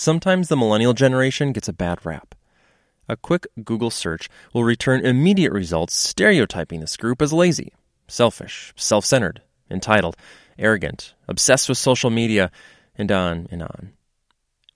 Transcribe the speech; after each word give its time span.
Sometimes 0.00 0.46
the 0.46 0.56
millennial 0.56 0.94
generation 0.94 1.50
gets 1.50 1.66
a 1.66 1.72
bad 1.72 2.06
rap. 2.06 2.36
A 3.08 3.16
quick 3.16 3.48
Google 3.64 3.90
search 3.90 4.30
will 4.54 4.62
return 4.62 5.04
immediate 5.04 5.52
results 5.52 5.92
stereotyping 5.92 6.78
this 6.78 6.96
group 6.96 7.20
as 7.20 7.32
lazy, 7.32 7.72
selfish, 8.06 8.72
self 8.76 9.04
centered, 9.04 9.42
entitled, 9.68 10.16
arrogant, 10.56 11.14
obsessed 11.26 11.68
with 11.68 11.78
social 11.78 12.10
media, 12.10 12.52
and 12.94 13.10
on 13.10 13.48
and 13.50 13.60
on. 13.60 13.90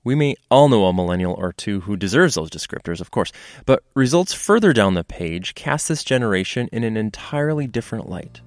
We 0.02 0.16
may 0.16 0.34
all 0.50 0.68
know 0.68 0.86
a 0.86 0.92
millennial 0.92 1.34
or 1.34 1.52
two 1.52 1.82
who 1.82 1.96
deserves 1.96 2.34
those 2.34 2.50
descriptors, 2.50 3.00
of 3.00 3.12
course, 3.12 3.30
but 3.64 3.84
results 3.94 4.32
further 4.32 4.72
down 4.72 4.94
the 4.94 5.04
page 5.04 5.54
cast 5.54 5.86
this 5.86 6.02
generation 6.02 6.68
in 6.72 6.82
an 6.82 6.96
entirely 6.96 7.68
different 7.68 8.08
light. 8.08 8.40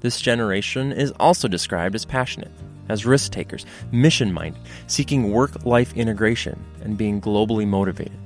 This 0.00 0.20
generation 0.20 0.92
is 0.92 1.10
also 1.12 1.48
described 1.48 1.94
as 1.94 2.04
passionate, 2.04 2.52
as 2.88 3.06
risk 3.06 3.32
takers, 3.32 3.66
mission 3.90 4.32
minded, 4.32 4.60
seeking 4.86 5.30
work 5.30 5.64
life 5.64 5.92
integration, 5.94 6.62
and 6.82 6.98
being 6.98 7.20
globally 7.20 7.66
motivated. 7.66 8.18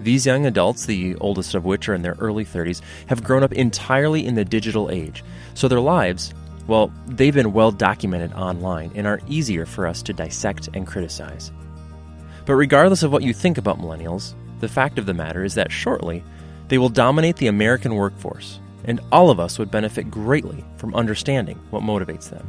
These 0.00 0.26
young 0.26 0.44
adults, 0.44 0.84
the 0.84 1.14
oldest 1.16 1.54
of 1.54 1.64
which 1.64 1.88
are 1.88 1.94
in 1.94 2.02
their 2.02 2.16
early 2.18 2.44
30s, 2.44 2.82
have 3.06 3.24
grown 3.24 3.42
up 3.42 3.52
entirely 3.52 4.26
in 4.26 4.34
the 4.34 4.44
digital 4.44 4.90
age, 4.90 5.24
so 5.54 5.66
their 5.66 5.80
lives, 5.80 6.34
well, 6.66 6.92
they've 7.06 7.34
been 7.34 7.52
well 7.52 7.70
documented 7.70 8.32
online 8.34 8.90
and 8.94 9.06
are 9.06 9.20
easier 9.28 9.64
for 9.64 9.86
us 9.86 10.02
to 10.02 10.12
dissect 10.12 10.68
and 10.74 10.86
criticize. 10.86 11.52
But 12.46 12.54
regardless 12.54 13.02
of 13.02 13.12
what 13.12 13.22
you 13.22 13.32
think 13.32 13.56
about 13.56 13.78
millennials, 13.78 14.34
the 14.60 14.68
fact 14.68 14.98
of 14.98 15.06
the 15.06 15.14
matter 15.14 15.44
is 15.44 15.54
that 15.54 15.72
shortly, 15.72 16.22
they 16.68 16.78
will 16.78 16.88
dominate 16.88 17.36
the 17.36 17.46
American 17.46 17.94
workforce, 17.94 18.60
and 18.84 19.00
all 19.12 19.30
of 19.30 19.40
us 19.40 19.58
would 19.58 19.70
benefit 19.70 20.10
greatly 20.10 20.64
from 20.76 20.94
understanding 20.94 21.58
what 21.70 21.82
motivates 21.82 22.30
them. 22.30 22.46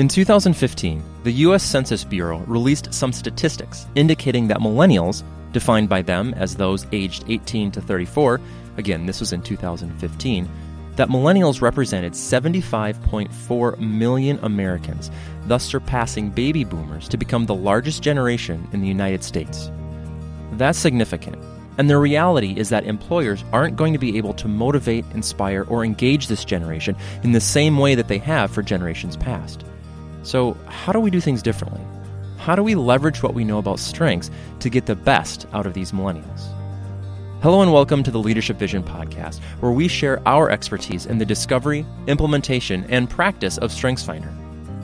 In 0.00 0.08
2015, 0.08 1.02
the 1.24 1.32
U.S. 1.44 1.62
Census 1.62 2.04
Bureau 2.04 2.38
released 2.46 2.94
some 2.94 3.12
statistics 3.12 3.86
indicating 3.94 4.48
that 4.48 4.60
millennials, 4.60 5.22
defined 5.52 5.90
by 5.90 6.00
them 6.00 6.32
as 6.38 6.56
those 6.56 6.86
aged 6.90 7.26
18 7.28 7.70
to 7.72 7.82
34, 7.82 8.40
again, 8.78 9.04
this 9.04 9.20
was 9.20 9.34
in 9.34 9.42
2015, 9.42 10.48
that 10.96 11.10
millennials 11.10 11.60
represented 11.60 12.14
75.4 12.14 13.78
million 13.78 14.38
Americans, 14.42 15.10
thus 15.44 15.64
surpassing 15.64 16.30
baby 16.30 16.64
boomers 16.64 17.06
to 17.06 17.18
become 17.18 17.44
the 17.44 17.54
largest 17.54 18.02
generation 18.02 18.66
in 18.72 18.80
the 18.80 18.88
United 18.88 19.22
States. 19.22 19.70
That's 20.52 20.78
significant, 20.78 21.36
and 21.76 21.90
the 21.90 21.98
reality 21.98 22.54
is 22.56 22.70
that 22.70 22.86
employers 22.86 23.44
aren't 23.52 23.76
going 23.76 23.92
to 23.92 23.98
be 23.98 24.16
able 24.16 24.32
to 24.32 24.48
motivate, 24.48 25.04
inspire, 25.12 25.64
or 25.64 25.84
engage 25.84 26.28
this 26.28 26.46
generation 26.46 26.96
in 27.22 27.32
the 27.32 27.40
same 27.42 27.76
way 27.76 27.94
that 27.96 28.08
they 28.08 28.16
have 28.16 28.50
for 28.50 28.62
generations 28.62 29.18
past. 29.18 29.62
So, 30.22 30.54
how 30.66 30.92
do 30.92 31.00
we 31.00 31.10
do 31.10 31.20
things 31.20 31.42
differently? 31.42 31.80
How 32.36 32.54
do 32.54 32.62
we 32.62 32.74
leverage 32.74 33.22
what 33.22 33.34
we 33.34 33.44
know 33.44 33.58
about 33.58 33.78
strengths 33.78 34.30
to 34.60 34.68
get 34.68 34.86
the 34.86 34.94
best 34.94 35.46
out 35.52 35.66
of 35.66 35.72
these 35.72 35.92
millennials? 35.92 36.46
Hello 37.42 37.62
and 37.62 37.72
welcome 37.72 38.02
to 38.02 38.10
the 38.10 38.18
Leadership 38.18 38.58
Vision 38.58 38.82
podcast, 38.82 39.40
where 39.60 39.72
we 39.72 39.88
share 39.88 40.20
our 40.28 40.50
expertise 40.50 41.06
in 41.06 41.16
the 41.16 41.24
discovery, 41.24 41.86
implementation, 42.06 42.84
and 42.90 43.08
practice 43.08 43.56
of 43.58 43.70
StrengthsFinder. 43.70 44.30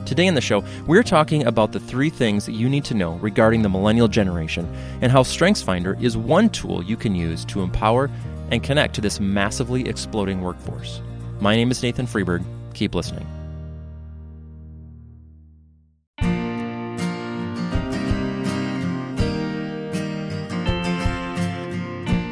Today 0.07 0.27
in 0.27 0.34
the 0.34 0.41
show, 0.41 0.64
we're 0.87 1.03
talking 1.03 1.45
about 1.45 1.73
the 1.73 1.81
three 1.81 2.09
things 2.09 2.47
that 2.47 2.53
you 2.53 2.69
need 2.69 2.84
to 2.84 2.95
know 2.95 3.17
regarding 3.17 3.61
the 3.61 3.69
millennial 3.69 4.09
generation 4.09 4.67
and 5.03 5.12
how 5.12 5.23
StrengthsFinder 5.23 6.01
is 6.03 6.17
one 6.17 6.48
tool 6.48 6.83
you 6.83 6.97
can 6.97 7.14
use 7.14 7.45
to 7.47 7.61
empower 7.61 8.11
and 8.51 8.62
connect 8.62 8.95
to 8.95 9.03
this 9.03 9.20
massively 9.20 9.87
exploding 9.87 10.41
workforce. 10.41 11.03
My 11.41 11.57
name 11.57 11.70
is 11.70 11.83
Nathan 11.83 12.07
Freeberg. 12.07 12.42
Keep 12.73 12.95
listening. 12.95 13.27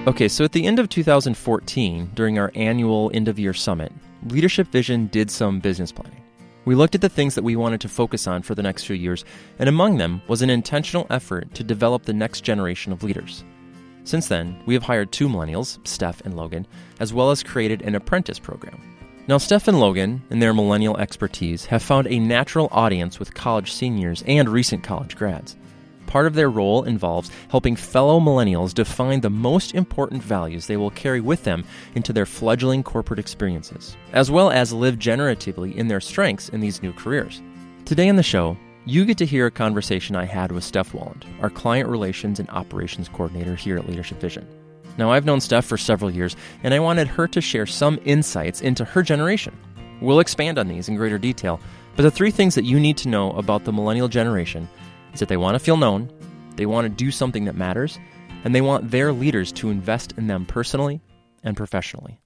Okay, 0.06 0.28
so 0.28 0.44
at 0.44 0.52
the 0.52 0.66
end 0.66 0.78
of 0.78 0.90
2014, 0.90 2.10
during 2.12 2.38
our 2.38 2.52
annual 2.54 3.10
end 3.14 3.26
of 3.26 3.38
year 3.38 3.54
summit, 3.54 3.90
Leadership 4.26 4.68
Vision 4.68 5.06
did 5.06 5.30
some 5.30 5.60
business 5.60 5.92
planning. 5.92 6.22
We 6.66 6.74
looked 6.74 6.94
at 6.94 7.00
the 7.00 7.08
things 7.08 7.34
that 7.34 7.42
we 7.42 7.56
wanted 7.56 7.80
to 7.80 7.88
focus 7.88 8.26
on 8.26 8.42
for 8.42 8.54
the 8.54 8.62
next 8.62 8.84
few 8.84 8.96
years, 8.96 9.24
and 9.58 9.66
among 9.66 9.96
them 9.96 10.20
was 10.28 10.42
an 10.42 10.50
intentional 10.50 11.06
effort 11.08 11.54
to 11.54 11.64
develop 11.64 12.02
the 12.02 12.12
next 12.12 12.42
generation 12.42 12.92
of 12.92 13.02
leaders. 13.02 13.44
Since 14.04 14.28
then, 14.28 14.62
we 14.66 14.74
have 14.74 14.82
hired 14.82 15.10
two 15.10 15.26
millennials, 15.26 15.78
Steph 15.88 16.20
and 16.20 16.36
Logan, 16.36 16.66
as 17.00 17.14
well 17.14 17.30
as 17.30 17.42
created 17.42 17.80
an 17.80 17.94
apprentice 17.94 18.38
program. 18.38 18.78
Now, 19.26 19.38
Steph 19.38 19.68
and 19.68 19.80
Logan, 19.80 20.22
in 20.28 20.38
their 20.38 20.52
millennial 20.52 20.98
expertise, 20.98 21.64
have 21.64 21.82
found 21.82 22.08
a 22.08 22.18
natural 22.18 22.68
audience 22.72 23.18
with 23.18 23.32
college 23.32 23.72
seniors 23.72 24.22
and 24.26 24.50
recent 24.50 24.82
college 24.82 25.16
grads. 25.16 25.56
Part 26.06 26.26
of 26.26 26.34
their 26.34 26.50
role 26.50 26.84
involves 26.84 27.30
helping 27.48 27.76
fellow 27.76 28.20
millennials 28.20 28.74
define 28.74 29.20
the 29.20 29.30
most 29.30 29.74
important 29.74 30.22
values 30.22 30.66
they 30.66 30.76
will 30.76 30.90
carry 30.90 31.20
with 31.20 31.44
them 31.44 31.64
into 31.94 32.12
their 32.12 32.26
fledgling 32.26 32.82
corporate 32.82 33.18
experiences, 33.18 33.96
as 34.12 34.30
well 34.30 34.50
as 34.50 34.72
live 34.72 34.98
generatively 34.98 35.74
in 35.74 35.88
their 35.88 36.00
strengths 36.00 36.48
in 36.48 36.60
these 36.60 36.82
new 36.82 36.92
careers. 36.92 37.42
Today 37.84 38.08
on 38.08 38.16
the 38.16 38.22
show, 38.22 38.56
you 38.86 39.04
get 39.04 39.18
to 39.18 39.26
hear 39.26 39.46
a 39.46 39.50
conversation 39.50 40.14
I 40.14 40.26
had 40.26 40.52
with 40.52 40.62
Steph 40.62 40.92
Wahlund, 40.92 41.24
our 41.40 41.50
client 41.50 41.88
relations 41.88 42.38
and 42.38 42.48
operations 42.50 43.08
coordinator 43.08 43.54
here 43.54 43.78
at 43.78 43.88
Leadership 43.88 44.20
Vision. 44.20 44.46
Now, 44.98 45.10
I've 45.10 45.24
known 45.24 45.40
Steph 45.40 45.64
for 45.64 45.76
several 45.78 46.10
years, 46.10 46.36
and 46.62 46.72
I 46.72 46.80
wanted 46.80 47.08
her 47.08 47.26
to 47.28 47.40
share 47.40 47.66
some 47.66 47.98
insights 48.04 48.60
into 48.60 48.84
her 48.84 49.02
generation. 49.02 49.58
We'll 50.00 50.20
expand 50.20 50.58
on 50.58 50.68
these 50.68 50.88
in 50.88 50.96
greater 50.96 51.18
detail, 51.18 51.60
but 51.96 52.02
the 52.02 52.10
three 52.10 52.30
things 52.30 52.54
that 52.56 52.64
you 52.64 52.78
need 52.78 52.96
to 52.98 53.08
know 53.08 53.32
about 53.32 53.64
the 53.64 53.72
millennial 53.72 54.08
generation 54.08 54.68
is 55.14 55.20
that 55.20 55.28
they 55.28 55.36
want 55.36 55.54
to 55.54 55.58
feel 55.58 55.76
known, 55.76 56.10
they 56.56 56.66
want 56.66 56.84
to 56.84 56.88
do 56.88 57.10
something 57.10 57.46
that 57.46 57.56
matters, 57.56 57.98
and 58.44 58.54
they 58.54 58.60
want 58.60 58.90
their 58.90 59.12
leaders 59.12 59.50
to 59.52 59.70
invest 59.70 60.12
in 60.18 60.26
them 60.26 60.44
personally 60.44 61.00
and 61.42 61.56
professionally. 61.56 62.18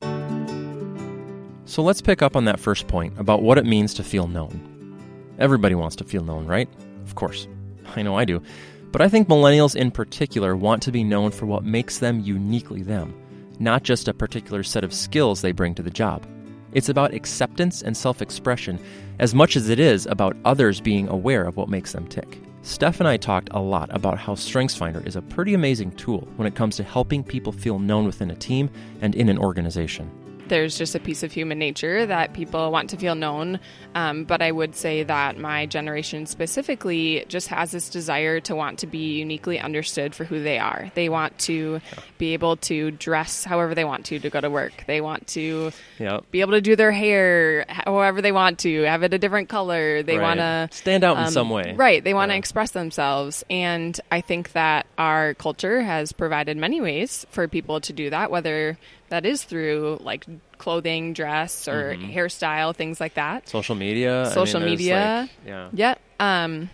So 1.64 1.82
let's 1.82 2.00
pick 2.00 2.22
up 2.22 2.34
on 2.34 2.46
that 2.46 2.58
first 2.58 2.88
point 2.88 3.18
about 3.18 3.42
what 3.42 3.58
it 3.58 3.66
means 3.66 3.94
to 3.94 4.02
feel 4.02 4.26
known. 4.26 4.96
Everybody 5.38 5.74
wants 5.74 5.96
to 5.96 6.04
feel 6.04 6.24
known, 6.24 6.46
right? 6.46 6.68
Of 7.04 7.14
course. 7.14 7.46
I 7.94 8.02
know 8.02 8.16
I 8.16 8.24
do. 8.24 8.42
But 8.90 9.02
I 9.02 9.08
think 9.08 9.28
millennials 9.28 9.76
in 9.76 9.90
particular 9.90 10.56
want 10.56 10.82
to 10.84 10.92
be 10.92 11.04
known 11.04 11.30
for 11.30 11.46
what 11.46 11.64
makes 11.64 11.98
them 11.98 12.20
uniquely 12.20 12.82
them, 12.82 13.14
not 13.58 13.82
just 13.82 14.08
a 14.08 14.14
particular 14.14 14.62
set 14.62 14.82
of 14.82 14.94
skills 14.94 15.42
they 15.42 15.52
bring 15.52 15.74
to 15.74 15.82
the 15.82 15.90
job. 15.90 16.26
It's 16.72 16.88
about 16.88 17.14
acceptance 17.14 17.82
and 17.82 17.96
self 17.96 18.20
expression 18.22 18.78
as 19.18 19.34
much 19.34 19.56
as 19.56 19.68
it 19.68 19.78
is 19.78 20.06
about 20.06 20.36
others 20.44 20.80
being 20.80 21.08
aware 21.08 21.44
of 21.44 21.56
what 21.56 21.68
makes 21.68 21.92
them 21.92 22.06
tick. 22.06 22.38
Steph 22.68 23.00
and 23.00 23.08
I 23.08 23.16
talked 23.16 23.48
a 23.52 23.60
lot 23.60 23.88
about 23.94 24.18
how 24.18 24.34
StrengthsFinder 24.34 25.04
is 25.06 25.16
a 25.16 25.22
pretty 25.22 25.54
amazing 25.54 25.90
tool 25.92 26.28
when 26.36 26.46
it 26.46 26.54
comes 26.54 26.76
to 26.76 26.82
helping 26.82 27.24
people 27.24 27.50
feel 27.50 27.78
known 27.78 28.04
within 28.04 28.30
a 28.30 28.34
team 28.34 28.68
and 29.00 29.14
in 29.14 29.30
an 29.30 29.38
organization 29.38 30.10
there's 30.48 30.76
just 30.76 30.94
a 30.94 31.00
piece 31.00 31.22
of 31.22 31.32
human 31.32 31.58
nature 31.58 32.06
that 32.06 32.32
people 32.32 32.70
want 32.70 32.90
to 32.90 32.96
feel 32.96 33.14
known. 33.14 33.60
Um, 33.94 34.24
but 34.24 34.42
I 34.42 34.52
would 34.52 34.74
say 34.74 35.02
that 35.02 35.38
my 35.38 35.66
generation 35.66 36.26
specifically 36.26 37.24
just 37.28 37.48
has 37.48 37.70
this 37.70 37.88
desire 37.88 38.40
to 38.40 38.54
want 38.54 38.80
to 38.80 38.86
be 38.86 39.18
uniquely 39.18 39.58
understood 39.58 40.14
for 40.14 40.24
who 40.24 40.42
they 40.42 40.58
are. 40.58 40.90
They 40.94 41.08
want 41.08 41.38
to 41.40 41.80
be 42.18 42.34
able 42.34 42.56
to 42.56 42.90
dress 42.92 43.44
however 43.44 43.74
they 43.74 43.84
want 43.84 44.06
to 44.06 44.18
to 44.18 44.30
go 44.30 44.40
to 44.40 44.50
work. 44.50 44.84
They 44.86 45.00
want 45.00 45.26
to 45.28 45.72
yep. 45.98 46.30
be 46.30 46.40
able 46.40 46.52
to 46.52 46.60
do 46.60 46.76
their 46.76 46.92
hair 46.92 47.64
however 47.68 48.22
they 48.22 48.32
want 48.32 48.60
to, 48.60 48.82
have 48.82 49.02
it 49.02 49.14
a 49.14 49.18
different 49.18 49.48
color. 49.48 50.02
They 50.02 50.18
right. 50.18 50.38
want 50.38 50.40
to 50.40 50.76
stand 50.76 51.04
out 51.04 51.16
um, 51.16 51.26
in 51.26 51.30
some 51.32 51.50
way. 51.50 51.74
Right. 51.76 52.02
They 52.02 52.14
want 52.14 52.30
to 52.30 52.34
yeah. 52.34 52.38
express 52.38 52.72
themselves. 52.72 53.44
And 53.50 53.98
I 54.10 54.20
think 54.20 54.52
that 54.52 54.86
our 54.96 55.34
culture 55.34 55.82
has 55.82 56.12
provided 56.12 56.56
many 56.56 56.80
ways 56.80 57.26
for 57.30 57.48
people 57.48 57.80
to 57.80 57.92
do 57.92 58.10
that, 58.10 58.30
whether 58.30 58.78
that 59.08 59.26
is 59.26 59.44
through 59.44 59.98
like 60.02 60.26
clothing, 60.58 61.12
dress, 61.12 61.68
or 61.68 61.94
mm-hmm. 61.94 62.10
hairstyle, 62.10 62.74
things 62.74 63.00
like 63.00 63.14
that. 63.14 63.48
Social 63.48 63.74
media. 63.74 64.30
Social 64.32 64.62
I 64.62 64.64
mean, 64.64 64.70
media. 64.70 65.28
Like, 65.28 65.46
yeah. 65.46 65.68
Yeah. 65.72 65.94
Um, 66.20 66.70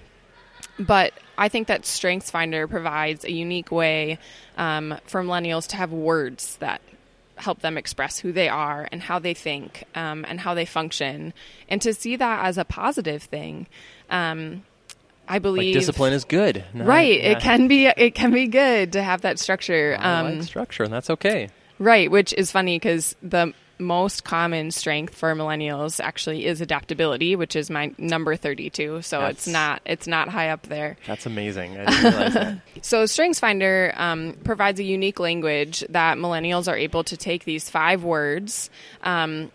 but 0.78 1.12
I 1.39 1.49
think 1.49 1.69
that 1.69 1.83
StrengthsFinder 1.83 2.69
provides 2.69 3.25
a 3.25 3.33
unique 3.33 3.71
way 3.71 4.19
um, 4.57 4.98
for 5.07 5.22
millennials 5.22 5.69
to 5.69 5.77
have 5.77 5.92
words 5.92 6.57
that 6.57 6.81
help 7.36 7.60
them 7.60 7.77
express 7.77 8.19
who 8.19 8.33
they 8.33 8.48
are 8.48 8.89
and 8.92 9.03
how 9.03 9.19
they 9.19 9.34
think 9.34 9.84
um, 9.95 10.25
and 10.28 10.41
how 10.41 10.54
they 10.54 10.65
function, 10.65 11.33
and 11.69 11.83
to 11.83 11.95
see 11.95 12.16
that 12.16 12.45
as 12.45 12.59
a 12.59 12.65
positive 12.65 13.22
thing. 13.22 13.66
Um, 14.10 14.65
I 15.27 15.39
believe 15.39 15.75
like 15.75 15.80
discipline 15.80 16.13
is 16.13 16.25
good, 16.25 16.65
right? 16.75 17.21
Yeah. 17.21 17.30
It 17.30 17.41
can 17.41 17.66
be. 17.66 17.87
It 17.87 18.15
can 18.15 18.30
be 18.30 18.47
good 18.47 18.92
to 18.92 19.03
have 19.03 19.22
that 19.22 19.39
structure. 19.39 19.97
I 19.98 20.22
like 20.22 20.34
um, 20.34 20.42
structure, 20.42 20.84
and 20.84 20.92
that's 20.92 21.10
okay. 21.10 21.48
Right, 21.78 22.10
which 22.10 22.32
is 22.32 22.50
funny 22.50 22.76
because 22.78 23.16
the 23.22 23.53
most 23.78 24.24
common 24.24 24.71
strength 24.71 25.15
for 25.15 25.34
millennials 25.34 26.03
actually 26.03 26.47
is 26.47 26.60
adaptability, 26.60 27.36
which 27.36 27.56
is 27.56 27.71
my 27.71 27.92
number 27.98 28.36
32. 28.36 29.03
So 29.03 29.21
That's, 29.21 29.47
it's 29.47 29.47
not 29.48 29.82
it's 29.84 30.06
not 30.06 30.28
high 30.28 30.50
up 30.50 30.62
there. 30.62 30.97
That's 31.06 31.26
amazing. 31.26 31.78
I 31.78 31.84
didn't 31.84 32.03
realize 32.04 32.34
that. 32.34 32.59
So 32.82 33.04
StrengthsFinder 33.04 33.98
um, 33.98 34.36
provides 34.44 34.78
a 34.78 34.84
unique 34.84 35.18
language 35.18 35.84
that 35.88 36.18
millennials 36.18 36.71
are 36.71 36.76
able 36.76 37.03
to 37.04 37.16
take 37.16 37.44
these 37.44 37.71
five 37.71 38.04
words. 38.04 38.68
Um, 39.03 39.50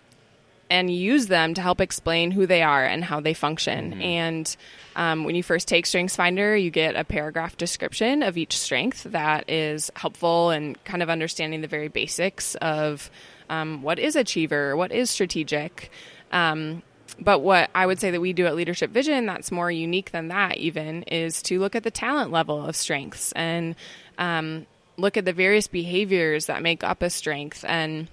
and 0.69 0.93
use 0.93 1.27
them 1.27 1.53
to 1.55 1.61
help 1.61 1.81
explain 1.81 2.31
who 2.31 2.45
they 2.45 2.61
are 2.61 2.85
and 2.85 3.03
how 3.03 3.19
they 3.19 3.33
function. 3.33 3.91
Mm-hmm. 3.91 4.01
And 4.01 4.57
um, 4.95 5.23
when 5.23 5.35
you 5.35 5.43
first 5.43 5.67
take 5.67 5.85
StrengthsFinder, 5.85 6.61
you 6.61 6.69
get 6.69 6.95
a 6.95 7.03
paragraph 7.03 7.57
description 7.57 8.21
of 8.21 8.37
each 8.37 8.57
strength 8.57 9.03
that 9.03 9.49
is 9.49 9.89
helpful 9.95 10.51
and 10.51 10.83
kind 10.83 11.01
of 11.01 11.09
understanding 11.09 11.61
the 11.61 11.67
very 11.67 11.87
basics 11.87 12.55
of 12.55 13.09
um, 13.49 13.81
what 13.81 13.97
is 13.97 14.15
achiever, 14.15 14.75
what 14.75 14.91
is 14.91 15.09
strategic. 15.09 15.89
Um, 16.31 16.83
but 17.19 17.39
what 17.39 17.69
I 17.73 17.85
would 17.85 17.99
say 17.99 18.11
that 18.11 18.21
we 18.21 18.33
do 18.33 18.45
at 18.45 18.55
Leadership 18.55 18.91
Vision 18.91 19.25
that's 19.25 19.51
more 19.51 19.71
unique 19.71 20.11
than 20.11 20.27
that, 20.29 20.57
even, 20.57 21.03
is 21.03 21.41
to 21.43 21.59
look 21.59 21.75
at 21.75 21.83
the 21.83 21.91
talent 21.91 22.31
level 22.31 22.63
of 22.63 22.75
strengths 22.75 23.31
and 23.33 23.75
um, 24.17 24.65
look 24.97 25.17
at 25.17 25.25
the 25.25 25.33
various 25.33 25.67
behaviors 25.67 26.45
that 26.45 26.61
make 26.61 26.83
up 26.83 27.01
a 27.01 27.09
strength. 27.09 27.65
And 27.67 28.07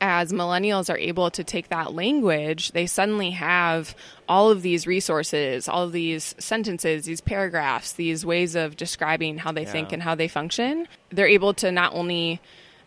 as 0.00 0.32
millennials 0.32 0.92
are 0.92 0.98
able 0.98 1.30
to 1.30 1.44
take 1.44 1.68
that 1.68 1.94
language, 1.94 2.72
they 2.72 2.86
suddenly 2.86 3.30
have 3.30 3.94
all 4.28 4.50
of 4.50 4.62
these 4.62 4.86
resources, 4.86 5.68
all 5.68 5.84
of 5.84 5.92
these 5.92 6.34
sentences, 6.38 7.04
these 7.06 7.20
paragraphs, 7.20 7.92
these 7.94 8.24
ways 8.24 8.54
of 8.54 8.76
describing 8.76 9.38
how 9.38 9.52
they 9.52 9.62
Yeah. 9.62 9.72
think 9.72 9.92
and 9.92 10.02
how 10.02 10.14
they 10.14 10.28
function. 10.28 10.86
They're 11.10 11.26
able 11.28 11.54
to 11.54 11.72
not 11.72 11.94
only 11.94 12.40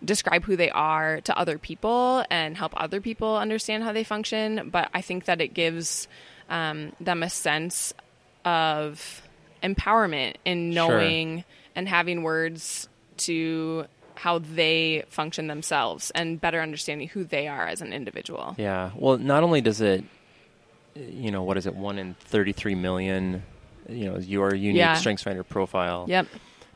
describe 0.03 0.43
who 0.45 0.55
they 0.55 0.69
are 0.69 1.21
to 1.21 1.35
other 1.37 1.57
people 1.57 2.23
and 2.29 2.55
help 2.55 2.73
other 2.77 3.01
people 3.01 3.35
understand 3.35 3.83
how 3.83 3.91
they 3.93 4.03
function, 4.03 4.69
but 4.71 4.89
I 4.93 5.01
think 5.01 5.25
that 5.25 5.41
it 5.41 5.53
gives 5.53 6.07
um, 6.49 6.93
them 7.01 7.23
a 7.23 7.29
sense 7.29 7.93
of 8.45 9.21
empowerment 9.63 10.35
in 10.45 10.71
Sure. 10.71 10.87
knowing 10.87 11.43
and 11.75 11.89
having 11.89 12.23
words 12.23 12.87
to 13.17 13.85
how 14.17 14.39
they 14.39 15.03
function 15.09 15.47
themselves 15.47 16.11
and 16.11 16.41
better 16.41 16.61
understanding 16.61 17.07
who 17.07 17.23
they 17.23 17.47
are 17.47 17.67
as 17.67 17.81
an 17.81 17.93
individual. 17.93 18.55
Yeah. 18.57 18.91
Well, 18.95 19.17
not 19.17 19.43
only 19.43 19.61
does 19.61 19.79
it, 19.81 20.03
you 20.95 21.31
know, 21.31 21.43
what 21.43 21.57
is 21.57 21.67
it, 21.67 21.75
one 21.75 21.99
in 21.99 22.15
33 22.15 22.75
million, 22.75 23.43
you 23.87 24.05
know, 24.11 24.17
your 24.17 24.53
unique 24.55 24.77
Yeah. 24.79 24.95
StrengthsFinder 24.95 25.47
profile. 25.47 26.05
Yep. 26.07 26.27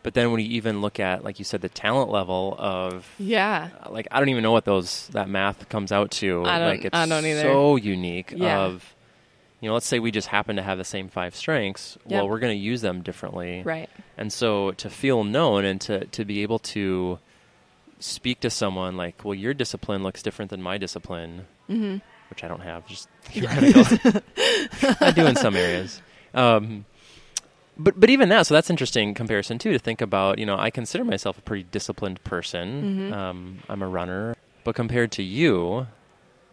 But 0.04 0.14
then 0.16 0.32
when 0.32 0.40
you 0.42 0.48
even 0.52 0.82
look 0.82 1.00
at, 1.00 1.24
like 1.24 1.40
you 1.40 1.46
said, 1.46 1.62
the 1.62 1.70
talent 1.70 2.10
level 2.12 2.56
of, 2.58 3.08
Yeah. 3.20 3.70
Uh, 3.84 3.92
like, 3.92 4.08
I 4.12 4.20
don't 4.20 4.30
even 4.30 4.44
know 4.44 4.52
what 4.52 4.66
those 4.66 5.08
that 5.10 5.30
math 5.30 5.70
comes 5.70 5.92
out 5.92 6.12
to. 6.12 6.44
I 6.46 6.60
don't- 6.60 6.68
like, 6.70 6.86
it's 6.86 6.96
I 6.98 7.06
don't 7.08 7.26
either. 7.26 7.42
so 7.44 7.76
unique. 7.76 8.34
Yeah. 8.36 8.62
Of, 8.62 8.96
you 9.60 9.68
know, 9.70 9.74
let's 9.76 9.86
say 9.86 10.00
we 10.00 10.10
just 10.10 10.28
happen 10.28 10.56
to 10.56 10.64
have 10.64 10.80
the 10.80 10.84
same 10.84 11.08
five 11.08 11.36
strengths. 11.36 11.98
Yep. 12.08 12.12
Well, 12.22 12.30
we're 12.30 12.40
going 12.40 12.58
to 12.58 12.64
use 12.64 12.82
them 12.82 13.02
differently. 13.04 13.62
Right. 13.64 13.90
And 14.18 14.34
so 14.34 14.72
to 14.72 14.90
feel 14.90 15.24
known 15.24 15.66
and 15.66 15.80
to, 15.82 16.06
to 16.06 16.26
be 16.26 16.42
able 16.42 16.58
to 16.60 17.20
speak 18.02 18.40
to 18.42 18.50
someone 18.50 18.98
like, 18.98 19.24
well, 19.24 19.34
your 19.36 19.54
discipline 19.54 20.04
looks 20.04 20.22
different 20.22 20.52
than 20.52 20.62
my 20.62 20.78
discipline, 20.78 21.46
hmm 21.68 21.98
which 22.30 22.44
I 22.46 22.48
don't 22.48 22.62
have, 22.62 22.88
just. 22.88 23.10
I 25.02 25.12
do 25.14 25.26
in 25.26 25.36
some 25.36 25.56
areas. 25.56 26.02
Um, 26.34 26.86
but 27.78 28.00
but 28.00 28.10
even 28.10 28.30
that, 28.30 28.48
so 28.48 28.54
that's 28.54 28.70
interesting 28.70 29.14
comparison 29.14 29.58
too 29.60 29.72
to 29.74 29.80
think 29.80 30.02
about. 30.02 30.40
You 30.40 30.46
know, 30.46 30.58
I 30.58 30.70
consider 30.70 31.04
myself 31.04 31.38
a 31.38 31.42
pretty 31.42 31.64
disciplined 31.64 32.24
person. 32.24 33.10
Mhm. 33.12 33.14
Um, 33.14 33.60
I'm 33.70 33.82
a 33.82 33.88
runner, 33.88 34.36
but 34.64 34.76
compared 34.76 35.12
to 35.14 35.24
you, 35.24 35.88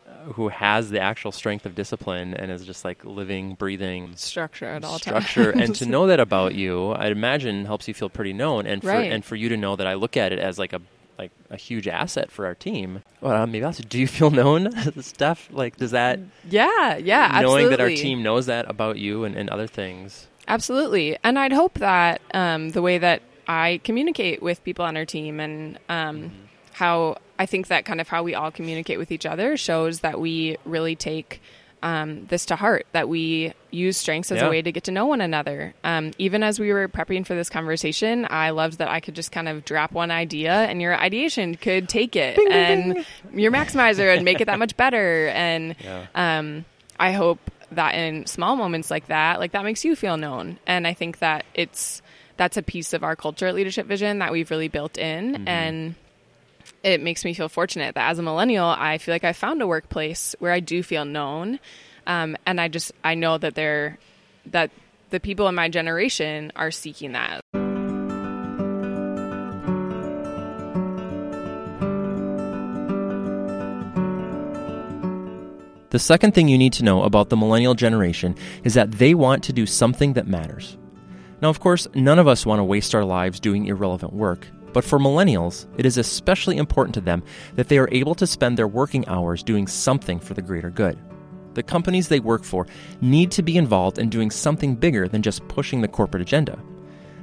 uh, 0.09 0.33
who 0.33 0.49
has 0.49 0.91
the 0.91 1.01
actual 1.01 1.31
strength 1.33 1.65
of 1.67 1.75
discipline 1.77 2.35
and 2.35 2.51
is 2.51 2.65
just 2.67 2.85
like 2.85 3.05
living, 3.05 3.55
breathing 3.55 4.13
Structure 4.17 4.65
at 4.67 4.83
all 4.85 4.99
times. 4.99 5.03
structure, 5.03 5.53
times. 5.53 5.65
and 5.65 5.75
to 5.77 5.87
know 5.87 6.07
that 6.09 6.19
about 6.19 6.55
you, 6.57 6.93
I'd 6.93 7.13
imagine 7.13 7.67
helps 7.67 7.87
you 7.87 7.95
feel 7.95 8.09
pretty 8.11 8.33
known, 8.33 8.67
and 8.67 8.83
for 8.83 8.89
Right. 8.89 9.13
and 9.13 9.25
for 9.25 9.37
you 9.37 9.49
to 9.51 9.57
know 9.57 9.77
that 9.77 9.87
I 9.87 9.95
look 9.95 10.17
at 10.17 10.33
it 10.33 10.39
as 10.41 10.59
like 10.59 10.73
a 10.73 10.81
like 11.19 11.33
a 11.51 11.57
huge 11.57 11.89
asset 11.89 12.31
for 12.31 12.47
our 12.47 12.55
team. 12.55 13.03
Well, 13.21 13.43
uh, 13.43 13.47
maybe 13.47 13.65
also, 13.65 13.83
Do 13.83 13.99
you 13.99 14.07
feel 14.07 14.31
known, 14.31 14.71
Steph? 15.03 15.49
Like, 15.53 15.77
does 15.77 15.91
that 15.91 16.21
yeah, 16.49 16.97
yeah, 16.97 17.41
knowing 17.43 17.71
that 17.71 17.81
our 17.81 17.89
team 17.89 18.23
knows 18.23 18.47
that 18.47 18.71
about 18.71 18.99
you 18.99 19.25
and, 19.25 19.35
and 19.37 19.51
other 19.51 19.67
things? 19.67 20.29
Absolutely. 20.47 21.19
And 21.23 21.39
I'd 21.39 21.53
hope 21.53 21.75
that 21.75 22.23
um, 22.33 22.71
the 22.71 22.81
way 22.81 22.99
that 22.99 23.23
I 23.47 23.81
communicate 23.85 24.43
with 24.43 24.63
people 24.65 24.85
on 24.85 24.97
our 24.97 25.05
team 25.05 25.41
and 25.41 25.79
um, 25.89 26.31
how 26.73 27.19
I 27.39 27.47
think 27.47 27.69
that 27.69 27.85
kind 27.85 28.01
of 28.01 28.09
how 28.09 28.23
we 28.23 28.35
all 28.35 28.51
communicate 28.51 28.99
with 28.99 29.13
each 29.13 29.27
other 29.27 29.57
shows 29.57 30.01
that 30.01 30.21
we 30.21 30.57
really 30.65 30.97
take 30.97 31.43
um, 31.83 32.27
this 32.27 32.47
to 32.47 32.57
heart, 32.57 32.87
that 32.93 33.09
we 33.09 33.53
use 33.71 33.97
strengths 33.97 34.33
as 34.33 34.41
Yeah. 34.41 34.47
a 34.47 34.51
way 34.51 34.63
to 34.63 34.73
get 34.73 34.85
to 34.85 34.91
know 34.91 35.07
one 35.07 35.21
another. 35.21 35.75
Um, 35.85 36.13
even 36.19 36.43
as 36.43 36.59
we 36.59 36.73
were 36.73 36.89
prepping 36.89 37.27
for 37.27 37.35
this 37.35 37.49
conversation, 37.51 38.27
I 38.31 38.51
loved 38.51 38.79
that 38.79 38.89
I 38.89 39.01
could 39.01 39.15
just 39.15 39.31
kind 39.33 39.49
of 39.49 39.65
drop 39.65 39.93
one 39.93 40.11
idea 40.11 40.53
and 40.53 40.81
your 40.83 40.97
ideation 40.97 41.55
could 41.55 41.89
take 41.89 42.17
it 42.17 42.39
and 42.51 43.05
your 43.33 43.53
maximizer 43.53 44.15
and 44.15 44.25
make 44.25 44.41
it 44.41 44.47
that 44.47 44.59
much 44.59 44.77
better. 44.77 45.29
And 45.29 45.77
Yeah. 45.83 46.07
um, 46.15 46.65
I 46.99 47.13
hope 47.13 47.39
that 47.73 47.95
in 47.95 48.25
small 48.27 48.57
moments 48.57 48.91
like 48.91 49.07
that, 49.09 49.39
like 49.39 49.53
that 49.53 49.63
makes 49.65 49.85
you 49.85 49.95
feel 49.95 50.17
known. 50.17 50.59
And 50.67 50.87
I 50.87 50.95
think 50.95 51.19
that 51.19 51.45
it's 51.55 52.01
that's 52.39 52.57
a 52.57 52.63
piece 52.63 52.93
of 52.93 53.03
our 53.05 53.17
culture 53.17 53.47
at 53.49 53.55
Leadership 53.55 53.87
Vision 53.87 54.21
that 54.21 54.31
we've 54.33 54.51
really 54.51 54.69
built 54.69 54.97
in, 54.97 55.47
and 55.49 55.95
it 56.83 57.03
makes 57.03 57.25
me 57.25 57.35
feel 57.35 57.49
fortunate 57.49 57.95
that 57.95 58.11
as 58.11 58.19
a 58.19 58.23
millennial, 58.23 58.67
I 58.67 58.99
feel 58.99 59.15
like 59.15 59.25
I 59.25 59.33
found 59.33 59.63
a 59.63 59.67
workplace 59.67 60.35
where 60.39 60.53
I 60.53 60.61
do 60.61 60.83
feel 60.83 61.05
known, 61.05 61.59
um, 62.07 62.37
and 62.47 62.61
I 62.61 62.69
just 62.69 62.93
I 63.03 63.15
know 63.15 63.39
that 63.39 63.55
they're 63.55 63.99
that 64.47 64.71
the 65.11 65.21
people 65.21 65.49
in 65.49 65.55
my 65.55 65.69
generation 65.69 66.53
are 66.57 66.71
seeking 66.71 67.13
that. 67.13 67.41
The 75.91 75.99
second 75.99 76.35
thing 76.35 76.49
you 76.49 76.59
need 76.59 76.75
to 76.75 76.85
know 76.85 77.03
about 77.03 77.31
the 77.31 77.37
millennial 77.37 77.75
generation 77.75 78.37
is 78.63 78.75
that 78.75 78.93
they 78.93 79.15
want 79.15 79.43
to 79.45 79.55
do 79.55 79.65
something 79.65 80.13
that 80.13 80.27
matters. 80.27 80.77
Now, 81.41 81.49
of 81.49 81.61
course, 81.61 81.89
none 81.95 82.19
of 82.19 82.29
us 82.29 82.45
want 82.45 82.59
to 82.59 82.65
waste 82.65 82.95
our 82.95 83.05
lives 83.05 83.41
doing 83.41 83.67
irrelevant 83.67 84.13
work, 84.13 84.47
but 84.73 84.85
for 84.85 84.99
millennials, 84.99 85.67
it 85.77 85.87
is 85.87 85.99
especially 85.99 86.57
important 86.57 86.95
to 86.95 87.01
them 87.01 87.23
that 87.55 87.69
they 87.69 87.79
are 87.79 87.89
able 87.93 88.15
to 88.17 88.27
spend 88.27 88.57
their 88.57 88.69
working 88.69 89.07
hours 89.09 89.43
doing 89.43 89.67
something 89.67 90.19
for 90.19 90.35
the 90.35 90.43
greater 90.43 90.71
good. 90.71 90.99
The 91.55 91.63
companies 91.63 92.09
they 92.09 92.21
work 92.21 92.45
for 92.45 92.67
need 93.01 93.31
to 93.33 93.43
be 93.43 93.57
involved 93.57 93.99
in 93.99 94.11
doing 94.11 94.31
something 94.31 94.77
bigger 94.77 95.09
than 95.09 95.23
just 95.23 95.47
pushing 95.49 95.81
the 95.81 95.89
corporate 95.89 96.23
agenda. 96.23 96.59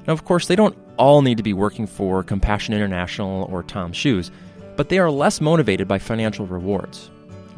Now, 0.07 0.13
of 0.13 0.25
course, 0.25 0.47
they 0.47 0.55
don't 0.55 0.77
all 0.97 1.21
need 1.21 1.37
to 1.37 1.43
be 1.43 1.53
working 1.53 1.87
for 1.87 2.23
Compassion 2.23 2.73
International 2.73 3.43
or 3.51 3.63
Tom's 3.63 3.97
Shoes, 3.97 4.31
but 4.75 4.89
they 4.89 4.99
are 4.99 5.09
less 5.09 5.41
motivated 5.41 5.87
by 5.87 5.99
financial 5.99 6.45
rewards. 6.45 7.09